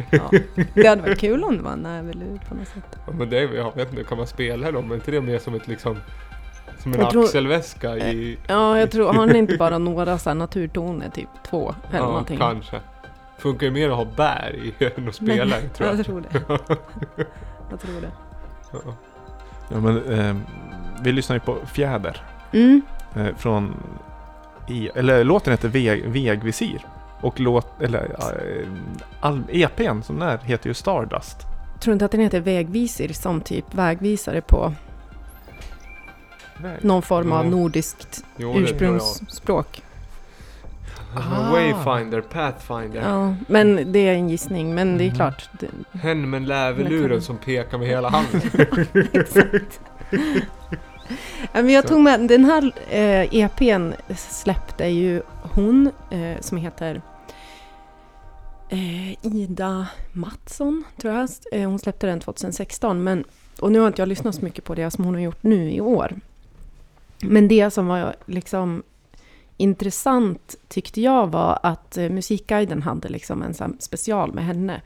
[0.10, 0.32] ja.
[0.74, 2.98] Det hade varit kul om det var en näverlur på något sätt.
[3.08, 4.82] ja, men det, är- jag vet inte, kan man spela då?
[4.82, 5.98] Men inte det mer som ett liksom,
[6.80, 10.30] som en Jag tror- axelväska i, Ja, jag tror, har ni inte bara några så
[10.30, 12.38] här naturtoner, typ två eller ja någonting?
[12.38, 12.80] kanske.
[13.38, 15.98] Funkar ju mer att ha bär i än att spela i, tror jag.
[16.00, 16.42] jag tror det.
[17.70, 18.12] Jag tror det.
[18.72, 18.80] Ja.
[19.74, 20.36] Ja, men, eh,
[21.04, 22.22] vi lyssnar ju på Fjäder.
[22.54, 22.82] Mm.
[23.16, 23.74] Eh, från...
[24.70, 26.86] E, eller låten heter Väg, Vägvisir.
[27.22, 28.68] Och låt, eller, eh,
[29.20, 31.38] all, EPn som den är heter ju Stardust.
[31.80, 34.74] Tror inte att den heter vägvisir som typ vägvisare på
[36.58, 36.84] Väg.
[36.86, 38.96] någon form av nordiskt Jo, det tror jag.
[38.96, 39.83] ursprungsspråk?
[41.16, 41.52] Ah.
[41.52, 43.02] Wayfinder, Pathfinder.
[43.02, 44.76] Ja, men det är en gissning.
[44.76, 45.16] Men det är Mhm.
[45.16, 45.50] klart.
[45.60, 45.68] Det,
[46.00, 48.42] Hen med läverluren som pekar med hela handen.
[49.14, 49.80] exakt.
[51.54, 57.02] Men jag tog med den här eh, EPn släppte ju hon eh, som heter
[58.70, 61.30] eh, Ida Mattsson, tror jag.
[61.52, 63.04] Eh, hon släppte den 2016.
[63.04, 63.24] Men,
[63.60, 65.72] och nu har inte jag lyssnat så mycket på det som hon har gjort nu
[65.72, 66.16] i år.
[67.22, 68.84] Men det som var liksom
[69.58, 74.82] intressant tyckte jag var att eh, Musikguiden hade liksom en special med henne.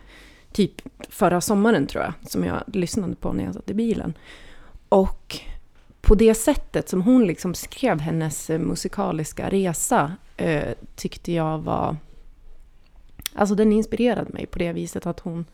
[0.51, 4.13] Typ förra sommaren tror jag, som jag lyssnade på när jag satt i bilen.
[4.89, 5.39] Och
[6.01, 11.97] på det sättet som hon liksom skrev hennes eh, musikaliska resa eh, tyckte jag var...
[13.35, 15.45] Alltså den inspirerade mig på det viset att hon...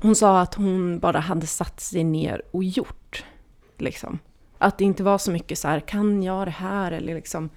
[0.00, 3.24] Hon sa att hon bara hade satt sig ner och gjort.
[3.78, 4.18] Liksom.
[4.58, 6.92] Att det inte var så mycket så här, kan jag det här?
[6.92, 7.50] Eller liksom,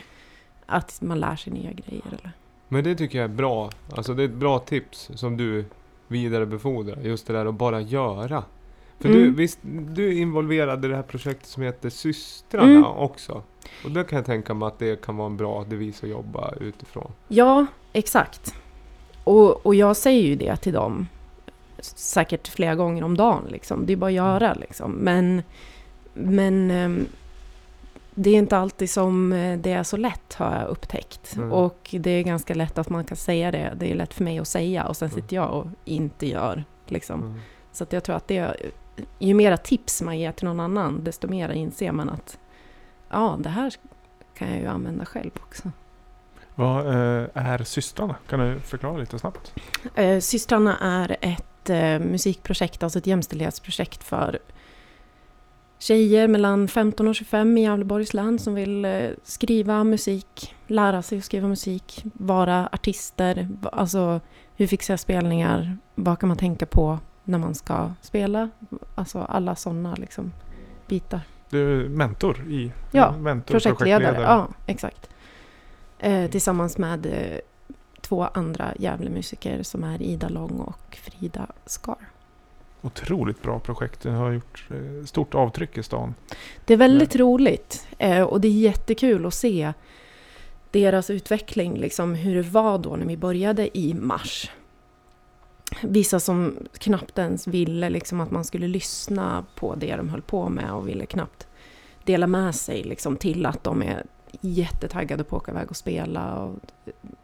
[0.67, 2.03] att man lär sig nya grejer.
[2.09, 2.33] Eller.
[2.69, 3.71] Men det tycker jag är bra.
[3.97, 5.65] Alltså det är ett bra tips som du
[6.09, 6.99] vidarebefordrar.
[7.03, 8.45] Just det där att bara göra.
[8.99, 9.35] För du, Mm.
[9.35, 12.85] visst, du är involverad i det här projektet som heter Systrarna Mm.
[12.85, 13.43] också.
[13.85, 16.55] Och där kan jag tänka mig att det kan vara en bra devis att jobba
[16.61, 17.13] utifrån.
[17.29, 18.55] Ja, exakt.
[19.25, 21.09] Och, och jag säger ju det till dem
[21.85, 23.45] säkert flera gånger om dagen.
[23.51, 23.87] Liksom.
[23.87, 24.55] Det är bara att göra.
[24.55, 24.93] Liksom.
[24.93, 25.43] Men,
[26.14, 27.07] men ehm,
[28.14, 31.37] det är inte alltid som eh, det är så lätt har jag upptäckt.
[31.37, 31.53] Mm.
[31.53, 33.72] Och det är ganska lätt att man kan säga det.
[33.76, 35.22] Det är lätt för mig att säga och sen Mm.
[35.22, 36.64] sitter jag och inte gör.
[36.87, 37.20] Liksom.
[37.20, 37.41] Mm.
[37.72, 38.57] Så jag tror att det,
[39.18, 42.39] ju mera tips man ger till någon annan, desto mer inser man att
[43.11, 43.74] ja, det här
[44.35, 45.70] kan jag ju använda själv också.
[46.55, 48.16] Vad eh, är systrarna?
[48.28, 49.55] Kan du förklara lite snabbt?
[49.95, 54.39] Eh, Systrarna är ett eh, musikprojekt, alltså ett jämställdhetsprojekt för
[55.83, 61.19] tjejer mellan 15 och 25 i Gävleborgs län som vill eh, skriva musik, lära sig
[61.19, 64.21] att skriva musik, vara artister, alltså
[64.57, 68.51] hur fixar jag spelningar, vad kan man tänka på när man ska spela,
[68.95, 70.33] alltså alla sådana liksom
[70.87, 71.21] bitar.
[71.51, 72.73] Du är mentor i...
[72.91, 75.11] Ja, mentor, Projektledare, ja exakt.
[75.99, 77.39] Eh, tillsammans med eh,
[78.13, 82.09] två andra Gävlemusiker som är Ida Lång och Frida Skar.
[82.83, 84.03] Otroligt bra projekt.
[84.03, 86.15] Det har gjort eh, stort avtryck i stan.
[86.65, 89.73] Det är väldigt roligt eh, och det är jättekul att se
[90.71, 94.51] deras utveckling, liksom hur det var då när vi började i mars.
[95.83, 100.49] Vissa som knappt ens ville liksom att man skulle lyssna på det de höll på
[100.49, 101.47] med och ville knappt
[102.05, 104.07] dela med sig liksom till att de är
[104.41, 106.57] jättetaggade på att åka iväg och spela och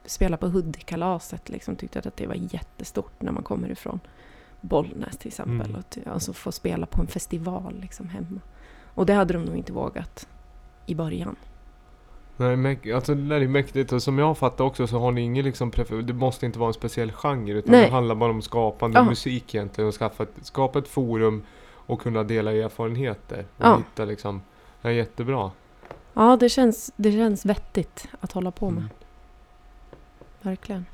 [0.05, 1.49] spela på Hudikkalaset.
[1.49, 4.01] Liksom, tyckte att det var jättestort när man kommer ifrån
[4.61, 5.71] Bollnäs till exempel.
[5.71, 5.81] Mm.
[5.81, 8.41] Och alltså få spela på en festival liksom hemma.
[8.95, 10.29] Och det hade de nog inte vågat
[10.87, 11.37] i början.
[12.37, 15.45] Nej, alltså det där är mäktigt och som jag fattar också så har ni ingen
[15.45, 15.73] liksom
[16.05, 17.85] Det måste inte vara en speciell genre utan Nej.
[17.85, 19.05] det handlar bara om skapande Ja.
[19.05, 23.47] musik egentligen och skaffa ett, skapa ett forum och kunna dela erfarenheter.
[23.57, 23.77] Och Ja.
[23.77, 24.43] hitta liksom,
[24.83, 25.51] det är jättebra.
[26.19, 28.79] Ja, det känns, det känns vettigt att hålla på med.
[28.83, 28.89] Mm.
[30.43, 30.87] Verkligen.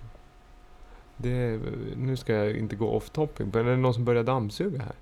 [1.16, 1.60] Det,
[1.96, 4.94] nu ska jag inte gå off topic, men är det någon som börjar dammsuga här?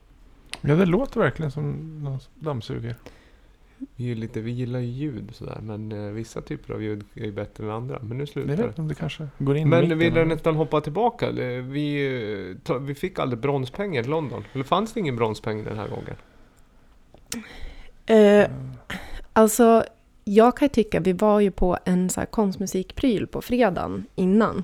[0.60, 2.96] Ja, det låter verkligen som någon som dammsuger.
[3.96, 7.24] Vi, är lite, vi gillar ju ljud sådär, men eh, vissa typer av ljud är
[7.24, 7.98] ju bättre än andra.
[8.02, 8.66] Men nu Jag slutar vet det.
[8.66, 11.28] inte om det kanske går in i Men vill jag eller- nästan hoppa tillbaka.
[11.28, 14.44] Eh, Vi, eh, ta, vi fick aldrig bronspengar i London.
[14.52, 16.16] Eller fanns det ingen bronspeng den här gången?
[18.06, 18.50] Eh,
[19.32, 19.84] alltså,
[20.24, 24.62] jag kan tycka, vi var ju på en så här konstmusikpryl på fredagen innan.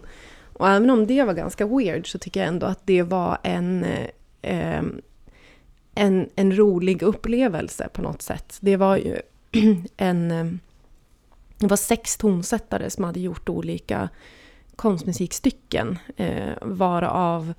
[0.53, 3.85] Och även om det var ganska weird så tycker jag ändå att det var en,
[3.85, 4.09] eh,
[4.43, 4.83] eh
[5.95, 8.59] en, en rolig upplevelse på något sätt.
[8.61, 9.17] Det var ju
[9.97, 10.31] en...
[10.31, 10.47] Eh,
[11.59, 14.09] det var sex tonsättare som hade gjort olika
[14.77, 15.99] konstmusikstycken.
[16.17, 17.55] Eh, varav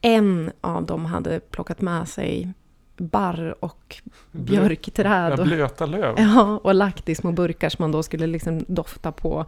[0.00, 2.52] en av dem hade plockat med sig
[2.96, 5.40] barr och björkträd.
[5.40, 6.14] Och- blöta löv.
[6.18, 9.46] Ja, och lagt i små burkar som man då skulle liksom dofta på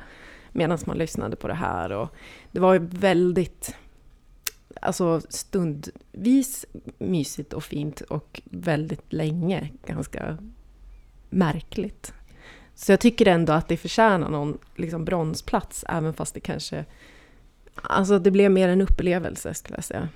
[0.53, 1.93] medan man lyssnade på det här.
[1.93, 2.09] Och
[2.53, 3.77] det var väldigt,
[4.83, 6.67] alltså stundvis
[6.99, 10.39] mysigt och fint och väldigt länge ganska
[11.31, 12.15] märkligt.
[12.75, 16.85] Så jag tycker ändå att det förtjänar någon liksom bronsplats, även fast det kanske...
[17.83, 20.09] Alltså det blev mer en upplevelse skulle jag säga.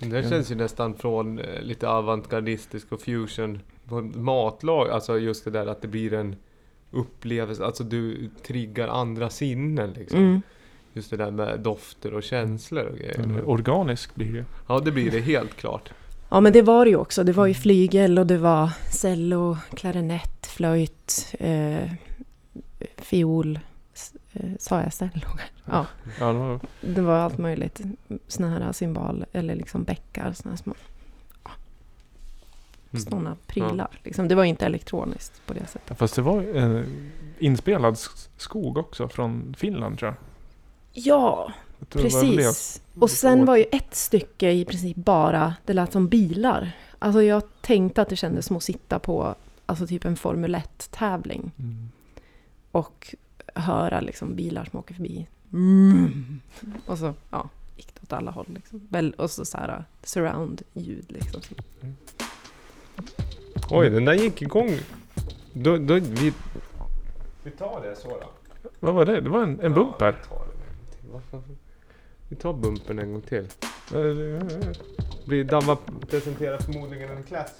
[0.00, 3.60] Det känns ju nästan från eh, lite avantgardistisk och fusion
[4.14, 4.90] matlag.
[4.90, 6.36] Alltså just det där att det blir en
[6.90, 7.64] upplevelse.
[7.64, 10.18] Alltså du triggar andra sinnen liksom.
[10.18, 10.42] Mm.
[10.92, 13.18] Just det där med dofter och känslor och grejer.
[13.18, 14.44] Mm, Organisk blir det.
[14.68, 15.90] Ja det blir det helt klart.
[16.30, 17.24] Ja, men det var det ju också.
[17.24, 21.90] Det var ju flygel och det var cello, klarinett, flöjt, eh,
[22.96, 23.58] fiol.
[24.32, 25.26] Eh, sa jag cello?
[25.64, 25.86] Ja,
[26.20, 27.80] Ja, det var, allt möjligt.
[28.28, 30.32] Såna här cymbal eller liksom bäckar.
[30.32, 30.74] Såna här små
[32.92, 33.02] Mm.
[33.04, 33.88] såna prylar.
[34.04, 34.28] Liksom.
[34.28, 35.98] Det var inte elektroniskt på det sättet.
[35.98, 36.86] fast det var en
[37.38, 37.98] inspelad
[38.36, 40.16] skog också från Finland tror jag.
[41.04, 42.82] Ja, jag precis.
[42.98, 46.70] Och sen var ju ett stycke i princip bara, det lät som bilar.
[46.98, 49.34] Alltså jag tänkte att det kändes som att sitta på
[49.66, 51.50] alltså typ en Formel 1-tävling.
[51.58, 51.88] Mm.
[52.72, 53.14] och
[53.60, 55.26] höra liksom bilar som åker förbi.
[55.52, 56.40] Mm.
[56.86, 58.46] Och så ja, gick det åt alla håll.
[58.48, 58.80] Liksom.
[59.16, 61.06] Och så, så här surround-ljud.
[61.08, 61.40] Liksom.
[63.70, 64.70] Oj den där gick igång.
[65.52, 66.32] Då, då, vi,
[67.42, 68.30] vi tar det så då.
[68.80, 69.20] Vad var det?
[69.20, 70.16] Det var en, en bump här.
[70.30, 71.08] Ja, vi tar den en gång till.
[71.12, 71.42] Varför-
[72.28, 73.46] Vi tar bumpen en gång till.
[75.26, 75.76] Blir Damma
[76.10, 77.56] presenterar förmodligen en klass.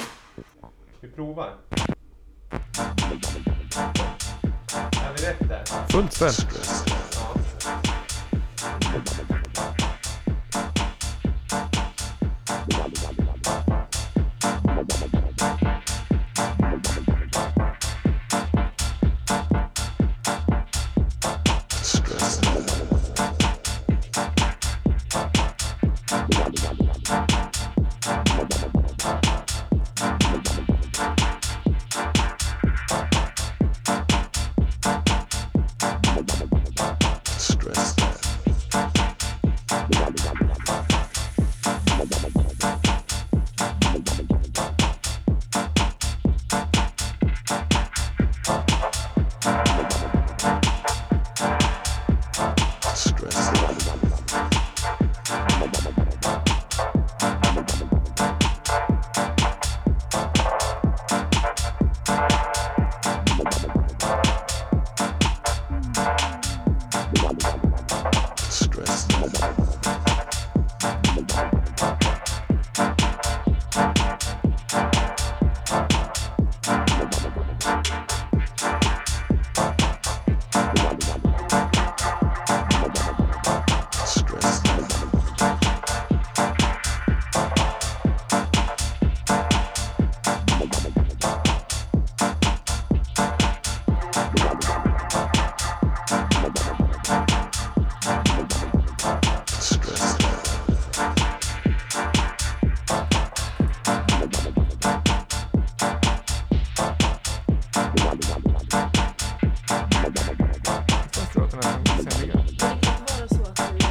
[1.01, 1.51] Vi provar.
[5.05, 5.63] Är vi rätt där?
[5.89, 6.89] 15.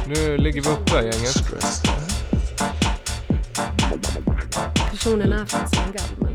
[0.08, 1.34] Nu ligger vi uppe gänget.
[4.90, 6.34] Personen är från Senegal men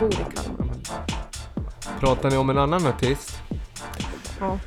[0.00, 0.76] bor i Kalmar.
[2.00, 3.40] Pratar ni om en annan artist?
[4.40, 4.58] Ja.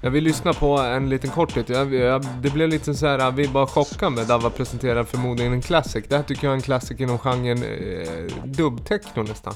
[0.00, 1.66] Jag vill lyssna på en liten korthet.
[2.42, 4.10] Det blev lite så här, vi bara chockade.
[4.10, 6.04] med Dava presenterar förmodligen en classic.
[6.08, 9.54] Det här tycker jag är en klassiker inom genren eh, dubbtechno nästan.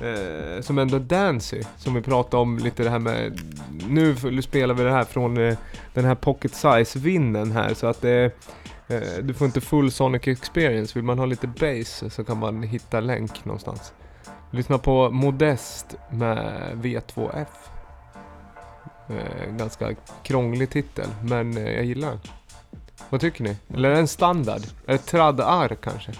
[0.00, 3.40] Eh, som ändå är dancy, som vi pratade om lite det här med...
[3.88, 5.58] Nu spelar vi det här från eh,
[5.94, 8.24] den här pocket size-vinnen här så att det...
[8.88, 10.94] Eh, du får inte full Sonic experience.
[10.94, 13.92] Vill man ha lite bass så kan man hitta länk någonstans.
[14.50, 17.46] Lyssna på Modest med V2F.
[19.08, 22.20] Eh, ganska krånglig titel, men eh, jag gillar den.
[23.08, 23.56] Vad tycker ni?
[23.74, 24.62] Eller är det en standard?
[24.86, 26.12] Är det trad-ar kanske?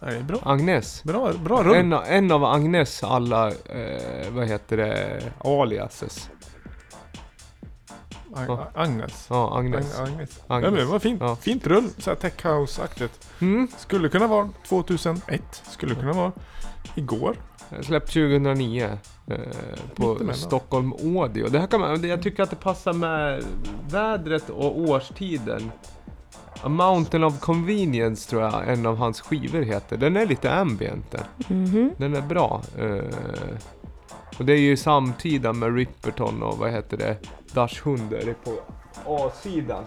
[0.00, 0.38] Nej, det är bra.
[0.42, 1.02] Agnes?
[1.04, 1.76] Bra, bra rull.
[1.76, 6.30] En, en av Agnes alla, eh, vad heter det, aliases.
[8.34, 8.70] Ag- Ja.
[8.74, 9.26] Agnes.
[9.30, 9.98] Ja, Agnes.
[9.98, 10.40] Ag- Agnes.
[10.48, 10.64] Agnes.
[10.64, 11.20] Ja, men var fint.
[11.20, 11.36] Ja.
[11.36, 11.88] Fint rull.
[11.98, 13.28] Så här tech house-aktigt.
[13.40, 13.68] Mm.
[13.76, 15.62] Skulle kunna vara 2001.
[15.70, 16.32] Skulle kunna vara
[16.94, 17.36] igår.
[17.82, 19.36] Släppt 2009 eh,
[19.96, 20.18] på.
[20.34, 21.48] Stockholm Audio.
[21.48, 23.44] Det här kan man, jag tycker att det passar med
[23.90, 25.72] vädret och årstiden.
[26.62, 29.96] A Mountain of Convenience tror jag en av hans skivor heter.
[29.96, 31.24] Den är lite ambient den.
[31.48, 31.90] Mhm.
[31.96, 32.62] Den är bra.
[32.78, 33.04] Eh,
[34.38, 37.16] och det är ju samtida med Ripperton och vad heter det?
[37.52, 38.60] Dash 100 det är på
[39.06, 39.84] A-sidan.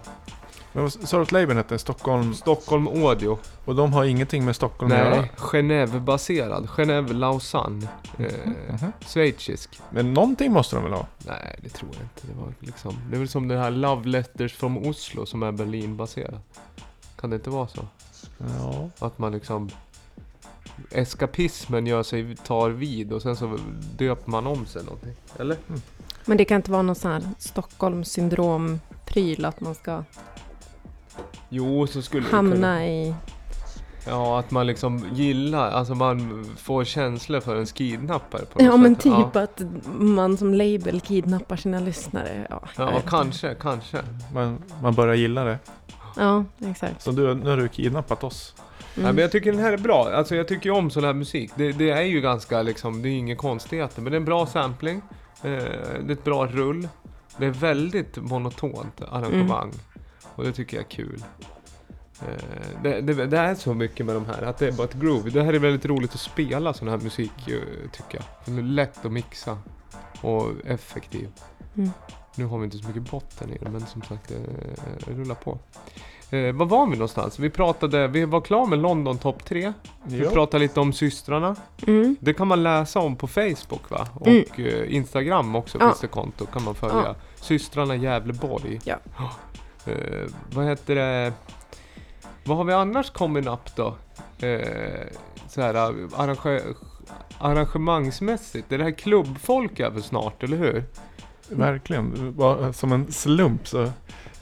[0.74, 1.78] Men vad sa du att labeln hette?
[1.80, 2.34] Stockholm.
[2.34, 3.40] Stockholm Audio.
[3.66, 5.16] Och de har ingenting med Stockholm att göra?
[5.16, 6.68] Nej, Genève-baserad.
[6.68, 7.88] Genève-Lausanne.
[8.18, 8.26] Eh,
[8.70, 8.92] Mhm.
[9.08, 9.80] schweizisk.
[9.90, 11.08] Men någonting måste de väl ha?
[11.18, 12.28] Nej, det tror jag inte.
[12.28, 15.52] Det, var liksom, det är väl som det här Love Letters from Oslo som är
[15.52, 16.40] Berlin-baserad.
[17.20, 17.88] Kan det inte vara så?
[18.38, 18.90] Ja.
[19.00, 19.70] Att man liksom...
[20.92, 23.58] Eskapismen gör sig, tar vid och sen så
[23.98, 25.14] döper man om sig någonting.
[25.40, 25.58] Eller?
[26.26, 30.04] Men det kan inte vara någon sån här Stockholm syndrom-pryl att man ska
[31.54, 33.14] Jo, så skulle hamna i...
[34.08, 38.78] Ja, att man liksom gillar, alltså man får känslor för en kidnappare på något Ja
[38.78, 39.04] men sätt.
[39.04, 39.62] typ Ja, att
[39.99, 42.47] man som label kidnappar sina lyssnare.
[42.49, 43.08] Ja, ja vet inte.
[43.10, 43.97] kanske, kanske.
[44.34, 45.58] Man, man börjar gilla det.
[46.18, 47.02] Ja, exakt.
[47.02, 48.56] Så du, nu har du kidnappat oss.
[48.58, 49.16] Nej, Mm.
[49.16, 50.10] men jag tycker den här är bra.
[50.14, 51.52] Alltså jag tycker ju om sån här musik.
[51.56, 54.02] Det, det är ju ganska liksom, det är inga konstigheter.
[54.02, 55.02] Men det är en bra sampling.
[55.43, 56.88] Eh, det är ett bra rull.
[57.38, 59.72] Det är väldigt monotont arrangemang.
[60.36, 61.24] Och det tycker jag är kul.
[62.22, 64.94] Eh, det, det, det är så mycket med de här, att det är bara ett
[64.94, 65.30] groove.
[65.30, 68.24] Det här är väldigt roligt att spela sån här musik, eh, tycker jag.
[68.46, 69.58] Den är lätt att mixa.
[70.22, 71.30] Och effektiv.
[71.78, 71.90] Mm.
[72.36, 74.38] Nu har vi inte så mycket botten i det, men som sagt, eh,
[75.08, 75.60] rulla på.
[76.30, 77.40] Eh, var var vi någonstans?
[77.40, 79.74] Vi pratade, vi var klara med London topp 3.
[80.04, 81.56] Vi pratade lite om systrarna.
[81.88, 82.16] Mm.
[82.20, 84.08] Det kan man läsa om på Facebook va?
[84.14, 84.44] Och Mm.
[84.58, 85.86] eh, Instagram också Ja.
[85.88, 87.04] finns det konto, kan man följa.
[87.06, 87.16] Ja.
[87.36, 88.80] Systrarna Gävleborg.
[88.84, 88.96] Ja.
[89.88, 91.34] Eh, vad heter det?
[92.44, 93.96] Vad har vi annars kommit upp då?
[94.48, 95.08] Eh,
[95.48, 95.74] så här,
[96.16, 96.62] arrange
[97.40, 98.70] arrangemangsmässigt.
[98.70, 100.84] Det är det här klubbfolk över snart, eller hur?
[101.50, 102.36] Verkligen.
[102.74, 103.92] Som en slump så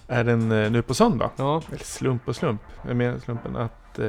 [0.08, 1.30] är den eh, nu på söndag.
[1.36, 1.62] Ja.
[1.68, 2.62] Eller slump och slump.
[2.88, 4.06] Jag menar slumpen att eh,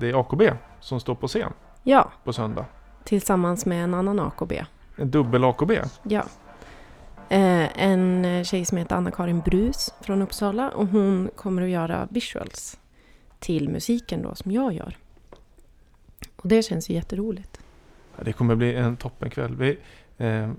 [0.00, 0.42] det är AKB
[0.80, 2.64] som står på scen Ja, på söndag.
[3.04, 4.52] tillsammans med en annan AKB.
[4.96, 5.72] En dubbel AKB.
[6.02, 6.22] Ja.
[7.30, 12.08] Eh, en eh, tjej som heter Anna-Karin Brus från Uppsala och hon kommer att göra
[12.10, 12.78] visuals
[13.38, 14.96] till musiken då som jag gör.
[16.36, 17.60] Och det känns ju jätteroligt.
[18.22, 19.56] Det kommer bli en toppenkväll.
[19.56, 19.78] Vi,
[20.18, 20.52] eh,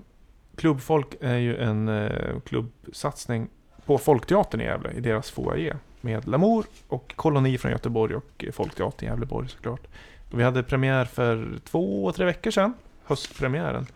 [0.56, 3.48] Klubbfolk är ju en eh, klubbsatsning
[3.86, 5.76] på Folkteatern i Gävle, i deras foyer.
[6.00, 9.86] Med Lamour och Koloni från Göteborg och Folkteatern i Gävleborg såklart.
[10.30, 12.74] Vi hade premiär för två, tre veckor sedan.
[13.04, 13.86] Höstpremiären.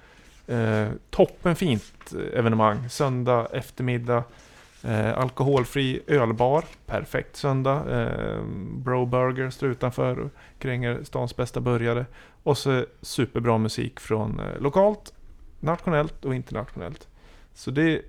[0.47, 2.89] Eh, toppenfint eh, evenemang.
[2.91, 4.25] Söndag eftermiddag.
[4.85, 6.65] Eh, alkoholfri ölbar.
[6.87, 8.01] Perfekt söndag.
[8.01, 8.43] Eh,
[8.77, 12.07] Bro Burger står utanför och kränger stans bästa burgare.
[12.43, 15.13] Och så superbra musik från eh, lokalt,
[15.61, 17.09] nationellt och internationellt.
[17.55, 18.03] Så det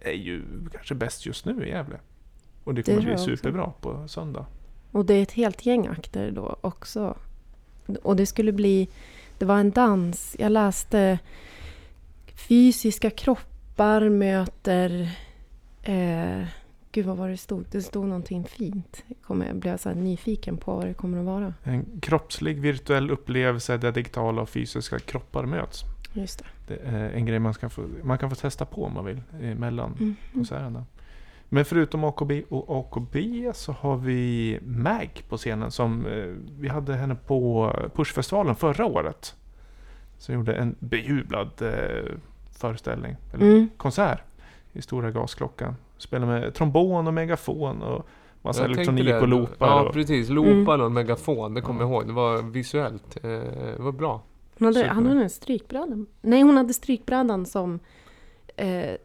[0.00, 1.96] är ju kanske bäst just nu i Gävle.
[2.64, 3.36] Och det Det kommer tror bli jag också.
[3.36, 4.46] superbra på söndag.
[4.92, 7.16] Och det är ett helt gäng akter då också.
[8.02, 8.88] Och det skulle bli...
[9.38, 10.36] Det var en dans.
[10.38, 11.18] Jag läste
[12.48, 15.08] fysiska kroppar möter...
[15.82, 16.44] Eh,
[16.92, 17.64] gud, vad var det stod?
[17.70, 19.04] Det stod någonting fint.
[19.22, 21.54] Kommer, jag blev så nyfiken på vad det kommer att vara.
[21.62, 25.82] En kroppslig virtuell upplevelse där digitala och fysiska kroppar möts.
[26.12, 26.44] Just det.
[26.74, 29.22] Det är en grej man, ska få, man kan få testa på om man vill
[29.56, 30.16] mellan Mm.
[30.34, 30.84] konserterna.
[31.48, 33.16] Men förutom AKB och AKB
[33.54, 39.34] så har vi Mag på scenen som eh, vi hade henne på Pushfestivalen förra året.
[40.18, 42.12] Som gjorde en bejublad eh,
[42.60, 43.68] föreställning, eller Mm.
[43.76, 44.20] konsert
[44.72, 45.74] i Stora Gasklockan.
[45.96, 48.06] Spelar med trombon och megafon och
[48.42, 49.66] massa Jag elektronik och loopar.
[49.66, 50.28] Ja, och, precis.
[50.28, 52.06] Loopar och megafon, det kommer jag ihåg.
[52.06, 53.16] Det var visuellt.
[53.24, 54.22] Eh, det var bra.
[54.58, 54.88] Hon hade, Super.
[54.88, 56.04] hade hon en strykbräda?
[56.20, 57.78] Nej, hon hade strykbrädan som
[58.56, 58.96] eh,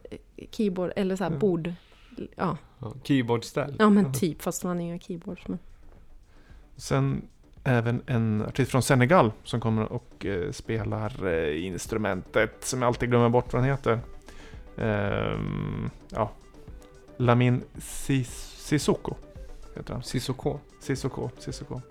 [0.51, 1.39] keyboard, eller så här Mm.
[1.39, 1.73] bord.
[2.35, 3.75] Ja, Ja, Keyboardställ.
[3.79, 5.47] ja men typ, fast hon hade inga keyboards.
[5.47, 5.59] Men.
[6.75, 7.21] Sen
[7.65, 13.09] även en artist från Senegal som kommer och eh, spelar eh, instrumentet som jag alltid
[13.09, 13.99] glömmer bort vad den heter.
[14.77, 16.31] Ehm, ja.
[17.17, 19.15] Lamin Sis- Sissoko
[19.75, 20.03] heter han.
[20.03, 20.59] Sissoko.
[20.81, 21.81] Sissoko, Sissoko.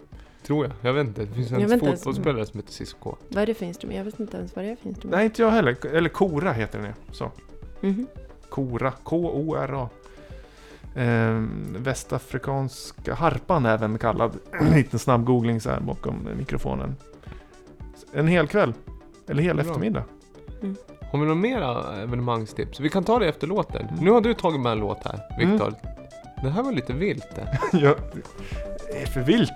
[0.47, 0.75] Tror jag.
[0.81, 1.25] Jag vet inte.
[1.25, 3.17] Det finns en inte ens- fotbollsspelare som heter Sissoko.
[3.29, 3.97] Vad är det för instrument?
[3.99, 5.17] Jag vet inte ens vad det är för instrument.
[5.17, 5.87] Nej, inte jag heller.
[5.87, 6.95] Eller Kora heter den ju.
[7.13, 7.31] Så.
[7.81, 8.07] Mhm.
[8.49, 8.93] Kora.
[9.03, 9.89] K-O-R-A.
[10.97, 14.39] Ehm, västafrikanska harpan även kallad.
[14.61, 16.97] En liten snabb googling så här bakom mikrofonen.
[18.13, 18.75] En hel kväll.
[19.29, 19.65] Eller hel Bra.
[19.65, 20.05] eftermiddag.
[21.13, 22.81] Har vi några mera evenemangstips?
[22.81, 23.89] Vi kan ta det efter låten.
[23.89, 24.05] Mm.
[24.05, 25.75] Nu har du tagit med en låt här, Viktor.
[26.43, 27.59] Det här var lite vilt det.
[27.79, 27.95] ja,
[28.93, 29.53] det är för vilt.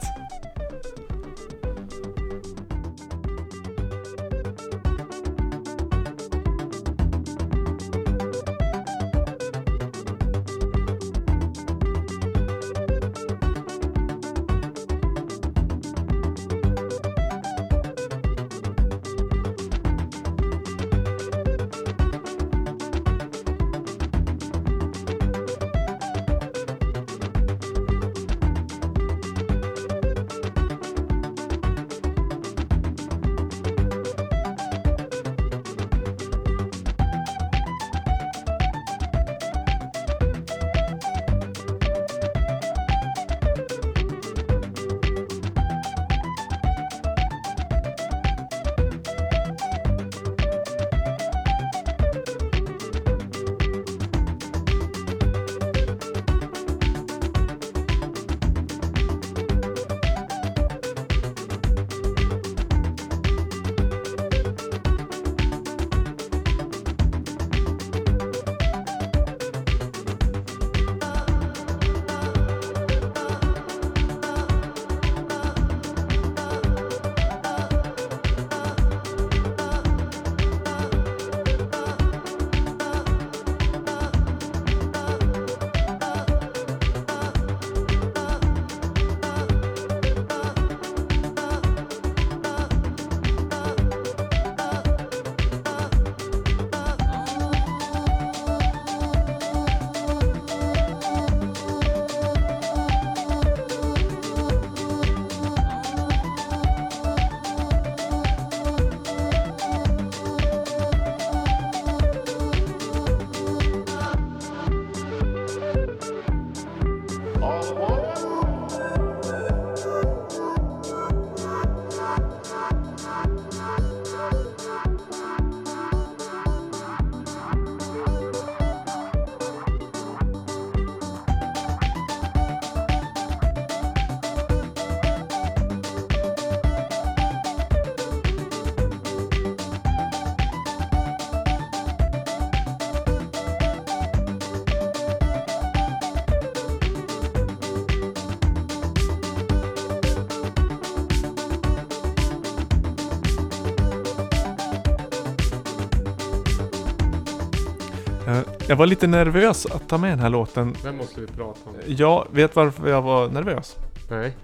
[158.68, 160.76] Jag var lite nervös att ta med den här låten.
[160.84, 161.76] Vem måste vi prata om?
[161.86, 163.76] Jag vet varför jag var nervös.
[164.10, 164.36] Nej.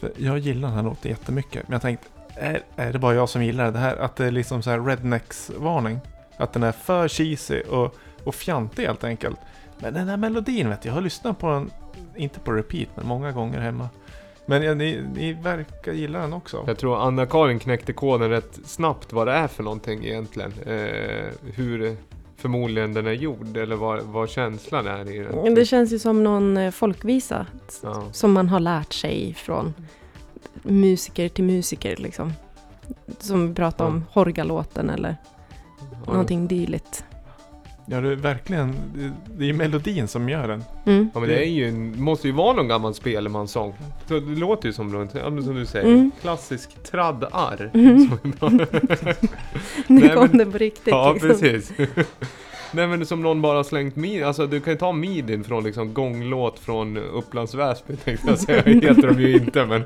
[0.00, 1.68] För jag gillar den här låten jättemycket.
[1.68, 3.96] Men jag tänkte, är, är det bara jag som gillar det här?
[3.96, 5.98] Att det är liksom så här rednecks-varning.
[6.36, 7.94] Att den är för cheesy och,
[8.24, 9.38] och fjantig helt enkelt.
[9.78, 11.70] Men den här melodin vet jag, jag har lyssnat på den,
[12.16, 13.88] inte på repeat, men många gånger hemma.
[14.46, 16.64] Men ja, ni, ni verkar gilla den också.
[16.66, 20.52] Jag tror Anna-Karin knäckte koden rätt snabbt vad det är för någonting egentligen.
[20.66, 21.96] Eh, hur
[22.40, 25.54] förmodligen den är gjord eller vad, vad känslan är i den.
[25.54, 27.46] Det känns ju som någon eh, folkvisa
[27.82, 28.02] Ja.
[28.12, 29.74] som man har lärt sig från
[30.62, 32.32] musiker till musiker liksom.
[33.18, 35.16] Som vi pratade om, Horgalåten eller
[36.06, 37.04] någonting dylikt.
[37.92, 38.74] Ja, det är verkligen,
[39.38, 40.64] det, är melodin som gör den.
[40.86, 41.10] Mm.
[41.14, 43.74] Ja men det är ju, måste ju vara någon gammal spelemansång.
[44.08, 45.08] Så det låter ju som,
[45.44, 46.10] som du säger, Mm.
[46.20, 47.70] klassisk tradd-arr.
[47.74, 48.10] Mm.
[49.86, 50.88] Nu kom det på riktigt.
[50.88, 51.28] ja liksom.
[51.30, 51.72] precis.
[52.72, 55.64] Nej men som någon bara har slängt midi, alltså du kan ju ta midin från
[55.64, 59.84] liksom gånglåt från Upplands Väsby tänkte jag säga, det heter de ju inte men?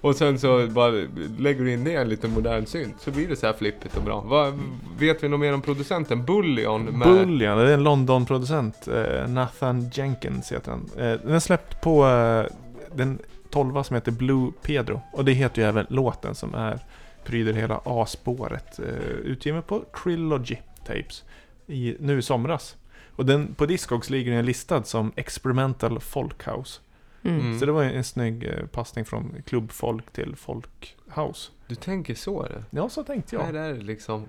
[0.00, 0.90] Och sen så bara
[1.38, 3.96] lägger du in det i en liten modern synt så blir det så här flippigt
[3.96, 4.20] och bra.
[4.20, 4.58] Vad,
[4.98, 6.24] vet vi något mer om producenten?
[6.24, 7.08] Bullion med...
[7.08, 8.88] Bullion, det är en London-producent.
[8.88, 10.90] Eh, Nathan Jenkins heter han.
[10.96, 12.52] Eh, den är släppt på eh,
[12.94, 13.18] den
[13.50, 15.00] 12 som heter Blue Pedro.
[15.12, 16.80] Och det heter ju även låten som är
[17.26, 18.78] pryder hela A-spåret.
[18.78, 18.94] Eh,
[19.24, 21.24] utgiven på Trilogy Tapes
[21.66, 22.76] i, nu i somras.
[23.16, 26.80] Och den, på Discogs ligger den listad som Experimental Folkhouse.
[27.22, 27.40] Mm.
[27.40, 27.58] Mm.
[27.58, 31.50] Så det var en, en snygg eh, passning från klubbfolk till folkhouse.
[31.66, 32.64] Du tänker så är det?
[32.70, 33.42] Ja, så tänkte jag.
[33.42, 34.24] Här är det liksom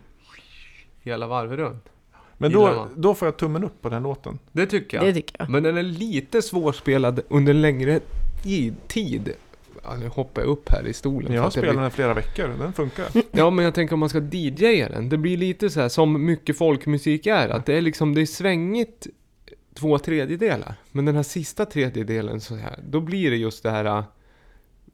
[1.04, 1.86] hela varvet runt.
[2.38, 4.40] Men då, då får jag tummen upp på den låten.
[4.52, 5.06] Det tycker jag.
[5.06, 5.50] Det tycker jag.
[5.50, 8.00] Men den är lite svårspelad under en längre
[8.46, 9.34] i- tid.
[9.88, 11.34] Ja, nu hoppar jag upp här i stolen.
[11.34, 13.06] Jag har spelat blir- den i flera veckor, den funkar.
[13.32, 15.10] Ja men jag tänker om man ska DJa den.
[15.10, 17.50] Det blir lite så här som mycket folkmusik är.
[17.50, 19.08] Att det är liksom, det är svängigt
[19.74, 20.76] två tredjedelar.
[20.92, 24.04] Men den här sista tredjedelen så här, då blir det just det här.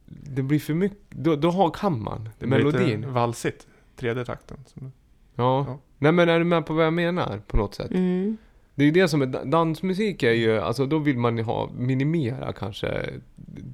[0.05, 3.13] Det blir för mycket, då, då har, kan man Det blir lite melodin.
[3.13, 4.57] valsigt, tredje takten.
[4.65, 4.91] Som-
[5.35, 5.65] Ja.
[5.67, 5.79] Ja.
[5.97, 7.91] Nej men är du med på vad jag menar på något sätt?
[7.91, 8.37] Mm.
[8.75, 11.43] Det är ju det som är da- dansmusik är ju, alltså då vill man ju
[11.43, 13.09] ha, minimera kanske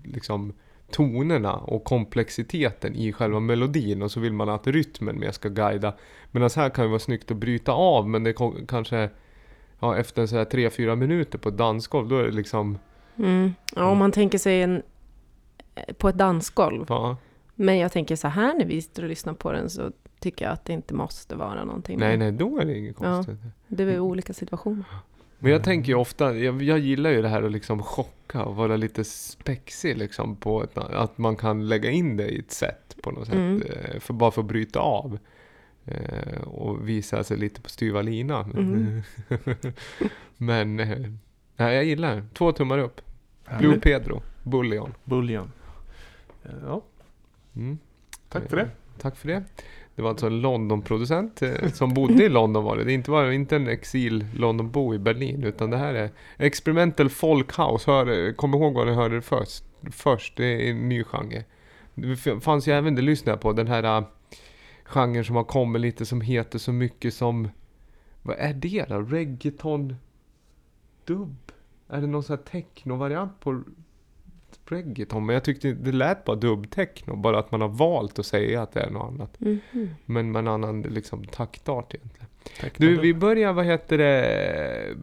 [0.03, 0.53] liksom
[0.91, 5.93] tonerna och komplexiteten i själva melodin och så vill man att rytmen mer ska guida.
[6.31, 8.33] Medan här kan det vara snyggt att bryta av men det
[8.67, 9.09] kanske,
[9.79, 12.77] ja efter så här 3-4 minuter på ett dansgolv då är det liksom,
[13.17, 13.53] Mm.
[13.75, 14.81] Ja, om man tänker sig en,
[15.97, 16.85] på ett dansgolv.
[16.89, 17.17] ja,
[17.55, 20.53] Men jag tänker så här när vi sitter och lyssnar på den så tycker jag
[20.53, 21.99] att det inte måste vara någonting.
[21.99, 23.05] nej nej då är det inget Ja.
[23.15, 23.35] konstigt.
[23.67, 24.85] Det är olika situationer.
[25.39, 28.55] Men jag tänker ju ofta, jag, jag gillar ju det här att liksom chocka och
[28.55, 32.95] vara lite spexig liksom på ett, att man kan lägga in det i ett sätt
[33.03, 33.35] på något sätt.
[33.35, 33.61] Mm.
[33.61, 35.19] eh, För, bara för att bryta av.
[35.85, 38.51] eh, Och visa sig lite på styva linan.
[38.51, 39.01] Mm.
[40.37, 40.99] Men, eh,
[41.55, 42.23] nej jag gillar det.
[42.33, 43.01] Två tummar upp.
[43.45, 43.83] Blue Härligt.
[43.83, 44.93] Pedro, Bullion.
[45.03, 45.51] Bullion.
[46.65, 46.81] Ja,
[47.55, 47.77] Mm.
[48.29, 48.69] tack för det.
[49.01, 49.43] Tack för det.
[49.99, 52.83] Det var alltså en London-producent eh, som bodde i London var det.
[52.83, 57.09] Det är inte, var, inte en exil Londonbo i Berlin utan det här är Experimental
[57.09, 57.91] Folkhouse.
[57.91, 59.63] Hör, kom ihåg vad ni hörde det först.
[59.91, 61.43] Först, det är en ny genre.
[61.95, 64.03] Det fanns ju även, det lyssnade jag på, den här äh,
[64.83, 67.49] genren som har kommit lite som heter så mycket som
[68.21, 69.01] Vad är det då?
[69.01, 69.95] Reggaeton
[71.05, 71.51] Dubb?
[71.89, 73.63] Är det någon sån här techno-variant på
[74.71, 75.25] reggaeton?
[75.25, 77.15] Men jag tyckte det lät bara dubb-techno.
[77.15, 79.39] Bara att man har valt att säga att det är något annat.
[79.39, 79.89] Mhm.
[80.05, 82.27] Men med en annan liksom, taktart egentligen.
[82.77, 84.95] Du, vi börjar, vad heter det,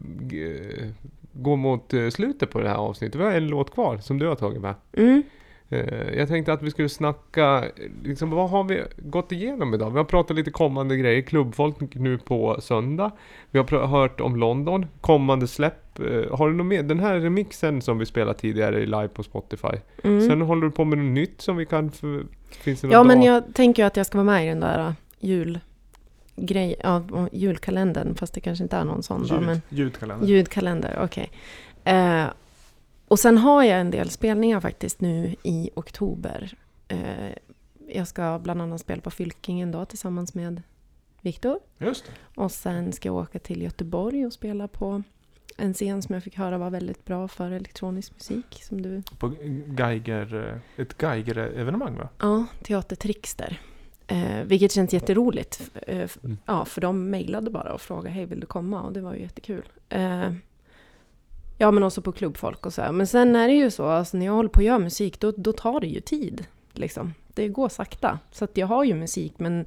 [1.33, 3.21] gå mot eh, slutet på det här avsnittet.
[3.21, 4.75] Vi har en låt kvar som du har tagit med.
[4.93, 5.23] Mm.
[5.69, 7.63] Eh, Jag tänkte att vi skulle snacka,
[8.03, 9.91] liksom, vad har vi gått igenom idag?
[9.91, 13.11] Vi har pratat lite kommande grejer, klubbfolk nu på söndag.
[13.51, 15.99] Vi har hört om London, kommande släpp.
[15.99, 16.83] Eh, Har du något mer?
[16.83, 19.67] Den här remixen som vi spelade tidigare live på Spotify.
[20.03, 20.21] Mm.
[20.21, 21.91] Sen håller du på med något nytt som vi kan...
[21.91, 23.27] För, finns det Ja, men dag?
[23.27, 27.29] jag tänker ju att jag ska vara med i den där uh, julgrej, ja, och
[27.31, 30.27] julkalendern, fast det kanske inte är någon sån då, Ljud, men Ljudkalender.
[30.27, 31.31] ljudkalender, okej.
[31.83, 32.23] Eh,
[33.07, 36.53] och sen har jag en del spelningar faktiskt nu i oktober.
[36.87, 37.29] Eh,
[37.89, 40.61] jag ska bland annat spela på Fylkingen då tillsammans med
[41.21, 41.59] Viktor.
[42.35, 45.03] Och sen ska jag åka till Göteborg och spela på
[45.57, 48.63] en scen som jag fick höra var väldigt bra för elektronisk musik.
[48.63, 49.03] Som du...
[49.19, 49.33] På
[49.77, 52.09] Geiger, eh, ett Geiger-evenemang va?
[52.19, 53.59] Ja, Teater Trixter.
[54.07, 55.71] Eh, vilket känns jätteroligt.
[55.87, 56.37] Eh, Mm.
[56.45, 58.81] ja, för de mejlade bara och frågade hej vill du komma?
[58.81, 59.63] Och det var ju jättekul.
[59.89, 60.31] Eh,
[61.57, 62.91] ja, men också på klubbfolk och så här.
[62.91, 65.31] Men sen är det ju så, alltså, när jag håller på att göra musik då,
[65.37, 66.45] då tar det ju tid.
[66.73, 67.13] Liksom.
[67.27, 68.19] Det går sakta.
[68.31, 69.65] Så att jag har ju musik men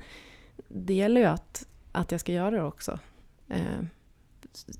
[0.68, 2.98] det gäller ju att, att jag ska göra det också.
[3.48, 3.84] Eh,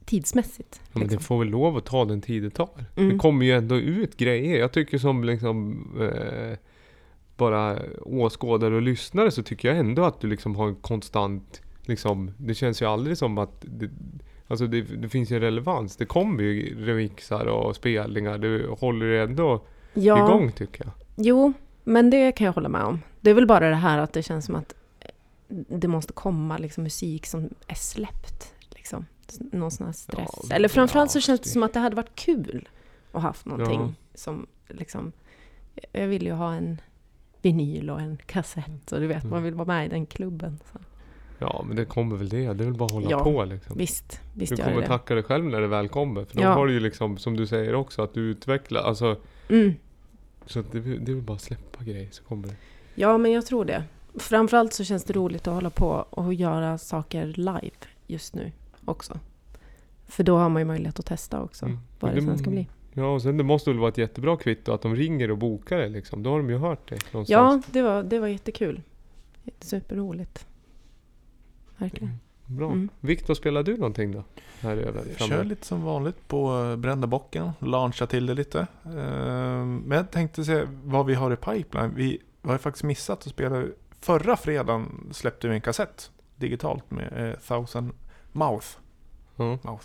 [0.05, 0.81] tidsmässigt.
[0.83, 1.25] Ja, men det liksom.
[1.25, 2.85] får väl lov att ta den tid det tar.
[2.97, 3.11] Mm.
[3.11, 4.59] Det kommer ju ändå ut grejer.
[4.59, 6.59] Jag tycker som liksom eh,
[7.37, 12.31] bara åskådare och lyssnare så tycker jag ändå att du liksom har en konstant liksom,
[12.37, 13.91] det känns ju aldrig som att det,
[14.51, 15.97] Alltså det, det finns ju relevans.
[15.97, 18.39] Det kommer ju remixar och spelningar.
[18.39, 19.65] Du håller ju ändå
[19.95, 20.93] ja, igång tycker jag.
[21.17, 21.53] Jo,
[21.85, 23.01] men det kan jag hålla med om.
[23.21, 24.75] Det är väl bara det här att det känns som att
[25.69, 28.55] det måste komma liksom musik som är släppt.
[28.71, 29.07] Liksom.
[29.53, 30.31] Någon sån här stress.
[30.49, 32.69] Ja, Eller framförallt så känns det det- som att det hade varit kul
[33.13, 33.93] att haft någonting Ja.
[34.15, 35.13] som liksom...
[35.93, 36.81] Jag vill ju ha en
[37.43, 39.31] vinyl och en kassett och du vet, Mm.
[39.31, 40.59] man vill vara med i den klubben.
[40.73, 40.79] Så.
[41.41, 42.37] Ja men det kommer väl det.
[42.53, 43.79] Det är väl bara att hålla Ja, på liksom.
[43.79, 46.25] Visst, visst Du kommer det tacka dig själv när det väl kommer.
[46.25, 46.53] För då Ja.
[46.53, 48.81] har du ju liksom, som du säger också, att du utvecklar.
[48.83, 49.17] Alltså,
[49.49, 49.73] Mm.
[50.47, 52.55] så att det, det är väl bara att släppa grejer så kommer det.
[52.95, 53.85] Ja, men jag tror det.
[54.19, 57.71] Framförallt så känns det roligt att hålla på och göra saker live
[58.07, 58.53] just nu
[58.85, 59.19] också.
[60.09, 61.79] För då har man ju möjlighet att testa också Mm.
[62.01, 62.69] vad det Det- sen ska bli.
[62.93, 65.79] Ja, och sen det måste väl vara ett jättebra kvitto att de ringer och bokar
[65.79, 66.23] det liksom.
[66.23, 67.29] Då har de ju hört det någonstans.
[67.29, 68.83] Ja, det var, det var jättekul.
[69.61, 70.47] Superroligt.
[71.81, 72.19] Verkligen.
[72.47, 72.67] Bra.
[72.67, 72.89] Mm.
[73.01, 74.25] Viktor, spelar du någonting då?
[74.61, 78.67] Här över Jag kör lite som vanligt på eh, Brända bocken, launcha till det lite.
[78.85, 81.95] Ehm, Men jag tänkte se vad vi har i pipeline.
[81.95, 83.65] Vi har ju faktiskt missat att spela.
[84.01, 87.93] Förra fredagen släppte vi en kassett digitalt med eh, Thousand
[88.33, 88.67] Mouth.
[89.37, 89.59] Ja.
[89.63, 89.85] Mouth.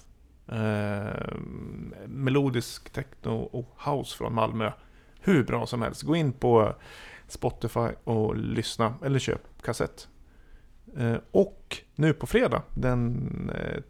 [2.05, 4.71] Melodisk techno och house från Malmö.
[5.19, 6.01] Hur bra som helst.
[6.01, 6.75] Gå in på
[7.27, 10.07] Spotify och lyssna eller köp kassett.
[10.97, 13.81] Eh, och nu på fredag den eh,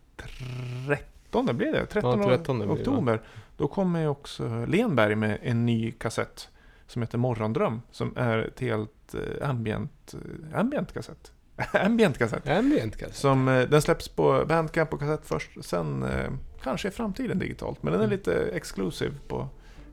[1.31, 1.85] 13 blir det?
[1.85, 3.21] 13, Ja, 13 blir det, oktober.
[3.57, 6.49] Då kommer också Lenberg med en ny kassett
[6.87, 7.81] som heter Morgondröm.
[7.91, 10.13] Som är ett helt eh, ambient,
[10.53, 11.31] eh, ambient kassett.
[11.73, 12.49] ambient kassett.
[12.49, 13.17] Ambient kanske?
[13.17, 15.65] Som, eh, den släpps på Bandcamp på kassett först.
[15.65, 16.31] Sen eh,
[16.63, 17.83] kanske i framtiden digitalt.
[17.83, 18.17] Men den är Mm.
[18.17, 19.47] lite exclusive på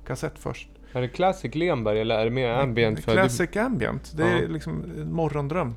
[0.07, 0.69] kassett först.
[0.93, 3.05] Är det Classic Lenberg eller är det mer ambient?
[3.05, 4.13] För Classic ambient.
[4.17, 4.49] Det är Ja.
[4.49, 5.75] liksom en morgondröm.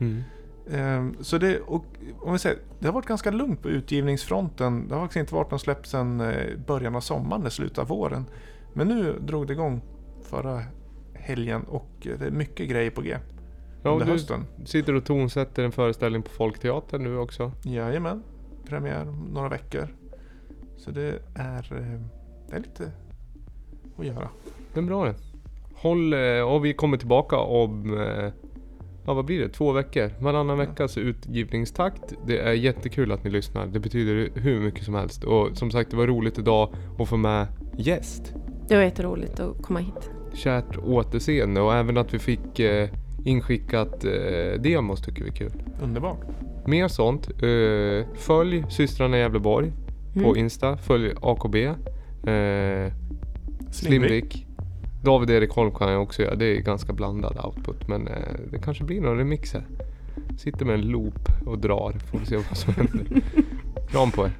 [0.00, 0.22] Mm.
[0.70, 1.84] Ehm, så det, och,
[2.20, 4.88] om vi säger, det har varit ganska lugnt på utgivningsfronten.
[4.88, 7.88] Det har faktiskt inte varit någon släpp sedan eh, början av sommaren, eller slutet av
[7.88, 8.24] våren.
[8.72, 9.80] Men nu drog det igång
[10.22, 10.62] förra
[11.14, 13.16] helgen och eh, det är mycket grejer på G
[13.82, 14.44] Ja, du hösten.
[14.64, 17.52] sitter och tonsätter en föreställning på Folkteatern nu också.
[17.62, 18.22] Jajamän,
[18.68, 19.88] premiär om några veckor.
[20.76, 22.00] Så det är, eh,
[22.48, 22.92] det är lite
[23.98, 24.28] att göra.
[24.74, 25.14] Det är bra det.
[25.74, 26.14] Håll,
[26.44, 27.98] och vi kommer tillbaka om,
[29.06, 30.10] ja vad blir det, två veckor?
[30.20, 32.14] Varannan veckas utgivningstakt.
[32.26, 33.66] Det är jättekul att ni lyssnar.
[33.66, 35.24] Det betyder hur mycket som helst.
[35.24, 37.46] Och som sagt, det var roligt idag att få med
[37.76, 38.34] gäst.
[38.68, 40.10] Det var jätteroligt att komma hit.
[40.34, 42.88] Kärt återseende och även att vi fick eh,
[43.24, 45.52] inskickat eh, demos tycker vi är kul.
[45.82, 46.20] Underbart.
[46.66, 47.28] Mer sånt.
[47.42, 49.72] Eh, följ systrarna i Gävleborg
[50.14, 50.36] på Mm.
[50.36, 50.76] Insta.
[50.76, 51.54] Följ AKB.
[51.56, 52.92] Eh,
[53.70, 54.46] Slimvik.
[55.02, 56.34] David Erik Holm kan jag också göra.
[56.34, 57.88] Det är ganska blandad output.
[57.88, 58.14] Men eh,
[58.50, 59.66] det kanske blir någon remix här.
[60.38, 61.92] Sitter med en loop och drar.
[61.92, 63.22] Får vi se vad som händer.
[63.90, 64.32] Kram på er.